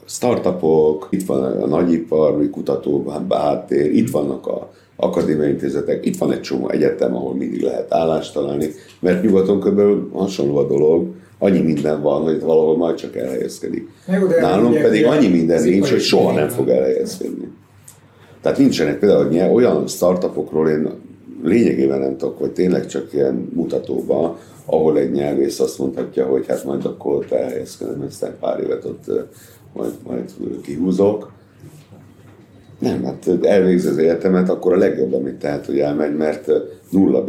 [0.05, 6.40] Startupok, itt van a nagyipar, kutató háttér, itt vannak a akadémiai intézetek, itt van egy
[6.40, 8.68] csomó egyetem, ahol mindig lehet állást találni,
[9.01, 9.80] mert nyugaton kb.
[10.12, 11.07] hasonló a dolog,
[11.38, 13.88] annyi minden van, hogy valahol majd csak elhelyezkedik.
[14.40, 17.49] Nálunk ugye, pedig annyi minden nincs, hogy soha nem fog elhelyezkedni.
[18.42, 20.90] Tehát nincsenek például olyan startupokról én
[21.43, 26.64] lényegében nem tudok, hogy tényleg csak ilyen mutatóban, ahol egy nyelvész azt mondhatja, hogy hát
[26.64, 29.11] majd akkor ott elhelyezkedem, aztán pár évet ott
[29.72, 30.32] majd, majd
[30.62, 31.32] kihúzok.
[32.78, 36.51] Nem, hát elvégzi az egyetemet, akkor a legjobb, amit tehet, hogy elmegy, mert
[36.91, 37.24] nulla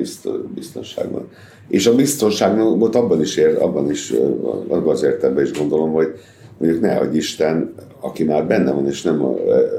[0.54, 1.28] biztonság van.
[1.68, 4.12] És a biztonságot abban is, ér, abban is,
[4.68, 6.08] abban az értelemben is gondolom, hogy
[6.58, 9.24] mondjuk ne, hogy Isten, aki már benne van, és nem,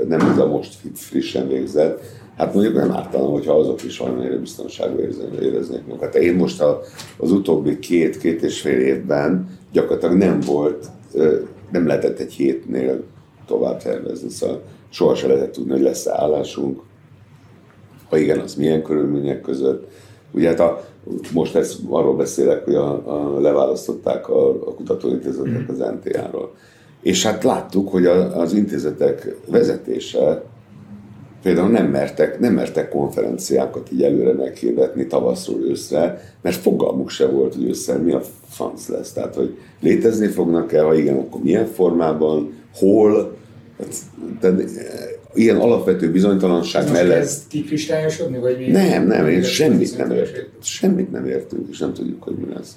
[0.09, 2.03] nem ez a most frissen végzett,
[2.41, 5.01] hát mondjuk nem ártana, hogyha azok is valamilyen biztonságban
[5.41, 6.15] éreznék magukat.
[6.15, 6.81] Én most a,
[7.19, 10.87] az utóbbi két, két és fél évben gyakorlatilag nem volt,
[11.71, 13.03] nem lehetett egy hétnél
[13.47, 16.81] tovább tervezni, szóval soha lehetett tudni, hogy lesz-e állásunk,
[18.09, 19.89] ha igen, az milyen körülmények között.
[20.33, 20.85] Ugye hát a,
[21.33, 22.91] most ezt arról beszélek, hogy a,
[23.37, 26.55] a leválasztották a, a kutatóintézetek az NTA-ról.
[27.03, 30.43] És hát láttuk, hogy a, az intézetek vezetése
[31.43, 37.55] például nem mertek, nem mertek konferenciákat így előre meghirdetni tavaszról őszre, mert fogalmuk se volt,
[37.55, 39.13] hogy ősszel mi a franc lesz.
[39.13, 43.37] Tehát, hogy létezni fognak-e, ha igen, akkor milyen formában, hol,
[44.41, 44.63] tehát,
[45.35, 47.23] ilyen alapvető bizonytalanság Most mellett...
[47.23, 48.67] Ez kikristályosodni, vagy mi?
[48.67, 50.49] Nem, nem, én semmit nem értünk.
[50.63, 52.77] Semmit nem értünk, és nem tudjuk, hogy mi lesz.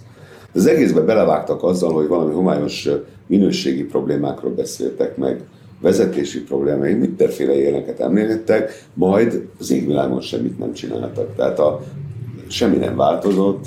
[0.54, 2.90] Az egészbe belevágtak azzal, hogy valami homályos
[3.28, 5.42] minőségi problémákról beszéltek meg,
[5.84, 11.36] vezetési problémái, mindenféle ilyeneket említettek, majd az égvilágon semmit nem csináltak.
[11.36, 11.84] Tehát a,
[12.48, 13.66] semmi nem változott.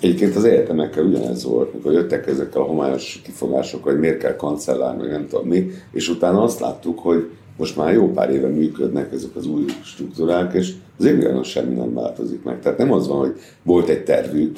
[0.00, 4.96] Egyébként az egyetemekkel ugyanez volt, mikor jöttek ezekkel a homályos kifogásokkal, hogy miért kell kancellár,
[4.96, 9.12] meg nem tudom mi, és utána azt láttuk, hogy most már jó pár éve működnek
[9.12, 12.60] ezek az új struktúrák, és az égvilágon semmi nem változik meg.
[12.60, 14.56] Tehát nem az van, hogy volt egy tervük,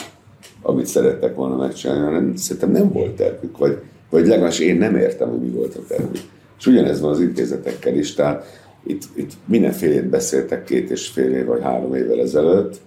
[0.62, 3.78] amit szerettek volna megcsinálni, hanem szerintem nem volt tervük, vagy
[4.11, 6.15] Vagy legalábbis én nem értem, hogy mi volt a terv.
[6.59, 11.47] És ugyanez van az intézetekkel is, tehát itt, itt mindenfélét beszéltek két és fél év
[11.47, 12.81] vagy három évvel ezelőtt,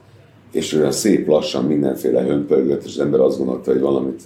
[0.52, 4.22] és olyan szép lassan mindenféle hömpölgött, és az ember azt gondolta, hogy valamit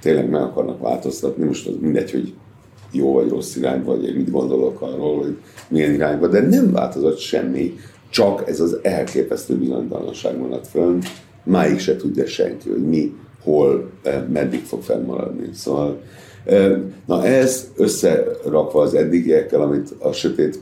[0.00, 1.44] tényleg meg akarnak változtatni.
[1.44, 2.34] Most az mindegy, hogy
[2.92, 5.36] jó vagy rossz irány, vagy mit gondolok arról, hogy
[5.68, 7.74] milyen irányba, de nem változott semmi,
[8.10, 11.00] csak ez az elképesztő bizonytalanság maradt fönn,
[11.44, 15.48] máig se tudja senki, hogy mi, hol, eh, meddig fog fennmaradni.
[15.52, 16.00] Szóval,
[17.06, 20.60] na ez összerakva az eddigiekkel, amit a sötét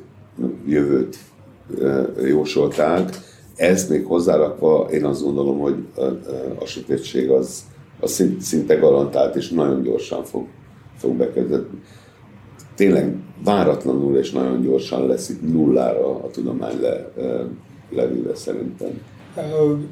[0.66, 1.16] jövőt
[2.24, 3.08] jósolták,
[3.56, 6.02] ezt még hozzárakva én azt gondolom, hogy a,
[6.62, 7.64] a sötétség az,
[8.00, 10.46] az szinte garantált, és nagyon gyorsan fog,
[10.96, 11.64] fog bekezdeni.
[12.74, 17.12] Tényleg váratlanul és nagyon gyorsan lesz itt nullára a tudomány le,
[17.90, 19.00] levéve szerintem.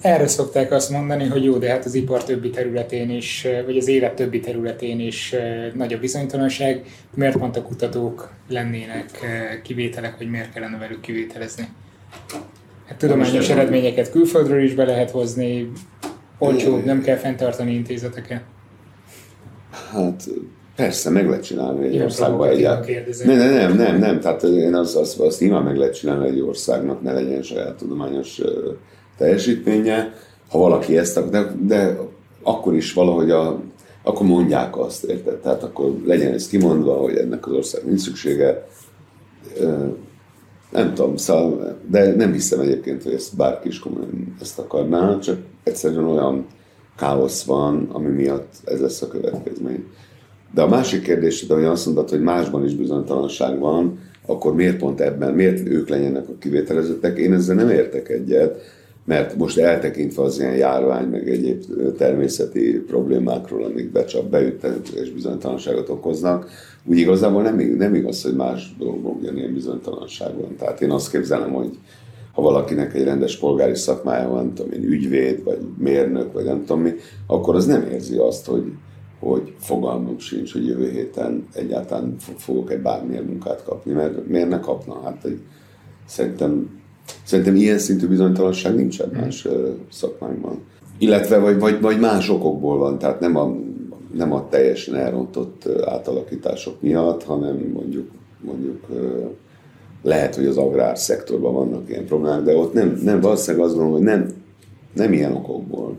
[0.00, 3.88] Erre szokták azt mondani, hogy jó, de hát az ipar többi területén is, vagy az
[3.88, 5.34] élet többi területén is
[5.74, 6.84] nagy a bizonytalanság.
[7.14, 9.10] Miért pont a kutatók lennének
[9.62, 11.68] kivételek, hogy miért kellene velük kivételezni?
[12.86, 15.72] Hát tudományos eredményeket külföldről is be lehet hozni,
[16.38, 18.42] olcsóbb, nem kell fenntartani intézeteket.
[19.92, 20.24] Hát
[20.76, 23.04] persze, meg lehet csinálni egy Ilyen országban egyáltalán.
[23.24, 26.40] Nem, nem, nem, nem, nem, tehát én azt, azt, azt nyilván meg lehet csinálni egy
[26.40, 28.40] országnak, ne legyen saját tudományos
[29.22, 30.14] teljesítménye,
[30.48, 31.98] ha valaki ezt, de, de
[32.42, 33.60] akkor is valahogy a,
[34.02, 35.36] akkor mondják azt, érted?
[35.36, 38.66] Tehát akkor legyen ez kimondva, hogy ennek az ország nincs szüksége,
[40.72, 45.38] nem tudom, szóval, de nem hiszem egyébként, hogy ezt bárki is komolyan ezt akarná, csak
[45.62, 46.46] egyszerűen olyan
[46.96, 49.84] káosz van, ami miatt ez lesz a következmény.
[50.54, 55.00] De a másik kérdés, hogy azt mondtad, hogy másban is bizonytalanság van, akkor miért pont
[55.00, 57.18] ebben, miért ők legyenek a kivételezettek?
[57.18, 58.60] Én ezzel nem értek egyet,
[59.04, 61.62] mert most eltekintve az ilyen járvány, meg egyéb
[61.96, 66.50] természeti problémákról, amik becsap, beüttek és bizonytalanságot okoznak,
[66.84, 70.56] úgy igazából nem, nem igaz, hogy más dolgokban ugyanilyen bizonytalanság van.
[70.56, 71.78] Tehát én azt képzelem, hogy
[72.32, 76.82] ha valakinek egy rendes polgári szakmája van, tudom én, ügyvéd, vagy mérnök, vagy nem tudom
[76.82, 76.92] mi,
[77.26, 78.72] akkor az nem érzi azt, hogy,
[79.20, 84.60] hogy fogalmunk sincs, hogy jövő héten egyáltalán fogok egy bármilyen munkát kapni, mert miért ne
[84.60, 85.00] kapna?
[85.04, 85.40] Hát egy,
[86.06, 86.81] szerintem,
[87.24, 89.48] szerintem ilyen szintű bizonytalanság nincsen más
[89.90, 90.58] szakmánkban.
[90.98, 93.56] Illetve vagy, vagy, vagy más okokból van, tehát nem a
[94.14, 98.86] nem a teljesen elrontott átalakítások miatt, hanem mondjuk, mondjuk
[100.02, 103.98] lehet, hogy az agrár szektorban vannak ilyen problémák, de ott nem, nem valószínűleg azt gondolom,
[103.98, 104.28] hogy nem,
[104.94, 105.96] nem ilyen okokból.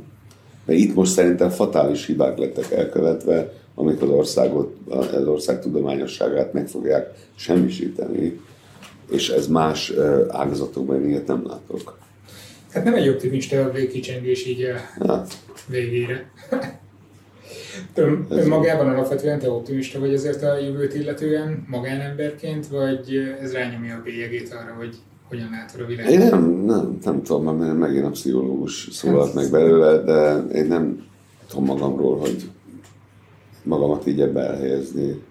[0.65, 6.67] Mert itt most szerintem fatális hibák lettek elkövetve, amik az országot, az ország tudományosságát meg
[6.67, 8.39] fogják semmisíteni,
[9.11, 9.93] és ez más
[10.29, 11.97] ágazatokban ilyet nem látok.
[12.71, 15.33] Hát nem egy optimista végkicsengés így a hát.
[15.67, 16.31] végére.
[17.93, 24.01] Ön magában alapvetően te optimista vagy ezért a jövőt illetően, magánemberként, vagy ez rányomja a
[24.03, 24.95] bélyegét arra, hogy
[25.27, 26.11] hogyan látod a világot?
[26.11, 30.65] Én nem, nem, nem tudom, mert megint a pszichológus szólalt hát, meg belőle, de én
[30.65, 31.05] nem
[31.47, 32.49] tudom magamról, hogy
[33.63, 35.21] magamat így ebbe elhelyezni.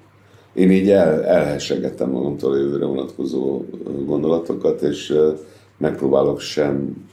[0.55, 3.65] Én így el, elhessegettem magamtól a jövőre vonatkozó
[4.05, 5.15] gondolatokat, és
[5.77, 7.07] megpróbálok sem,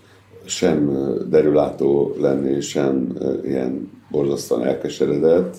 [0.45, 5.55] sem derülátó lenni, sem ilyen borzasztóan elkeseredett.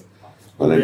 [0.57, 0.81] Hanem,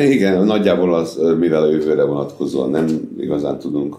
[0.00, 2.86] igen, nagyjából az, mivel a jövőre vonatkozóan nem
[3.18, 3.96] igazán tudunk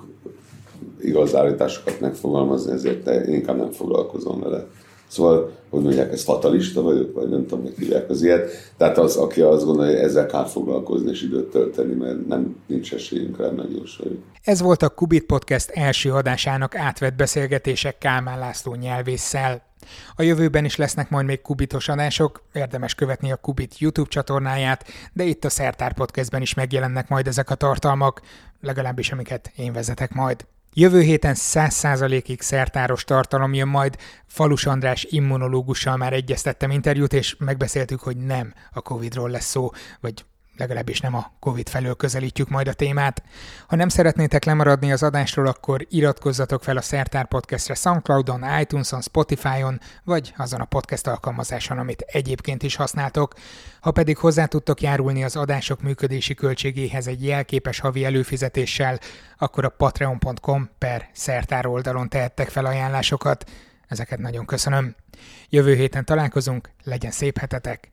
[1.01, 4.67] igaz állításokat megfogalmazni, ezért inkább nem foglalkozom vele.
[5.12, 8.74] Szóval, hogy mondják, ez fatalista vagyok, vagy nem tudom, hogy hívják az ilyet.
[8.78, 12.93] Tehát az, aki azt gondolja, hogy ezzel kár foglalkozni és időt tölteni, mert nem nincs
[12.93, 14.24] esélyünk rá, megjósoljuk.
[14.43, 19.62] Ez volt a Kubit Podcast első adásának átvett beszélgetések Kálmán László nyelvésszel.
[20.16, 25.24] A jövőben is lesznek majd még kubitos adások, érdemes követni a Kubit YouTube csatornáját, de
[25.24, 28.22] itt a Szertár Podcastben is megjelennek majd ezek a tartalmak,
[28.62, 30.45] legalábbis amiket én vezetek majd.
[30.74, 33.97] Jövő héten 100%-ig szertáros tartalom jön majd.
[34.28, 39.69] Falus András immunológussal már egyeztettem interjút, és megbeszéltük, hogy nem a Covid-ról lesz szó,
[39.99, 40.26] vagy
[40.62, 43.24] legalábbis nem a Covid felől közelítjük majd a témát.
[43.68, 49.80] Ha nem szeretnétek lemaradni az adásról, akkor iratkozzatok fel a Szertár Podcastre Soundcloudon, iTunes-on, Spotify-on,
[50.03, 53.34] vagy azon a podcast alkalmazáson, amit egyébként is használtok.
[53.80, 59.00] Ha pedig hozzá tudtok járulni az adások működési költségéhez egy jelképes havi előfizetéssel,
[59.38, 63.50] akkor a patreon.com per szertár oldalon tehettek fel ajánlásokat.
[63.88, 64.96] Ezeket nagyon köszönöm.
[65.50, 67.91] Jövő héten találkozunk, legyen szép hetetek,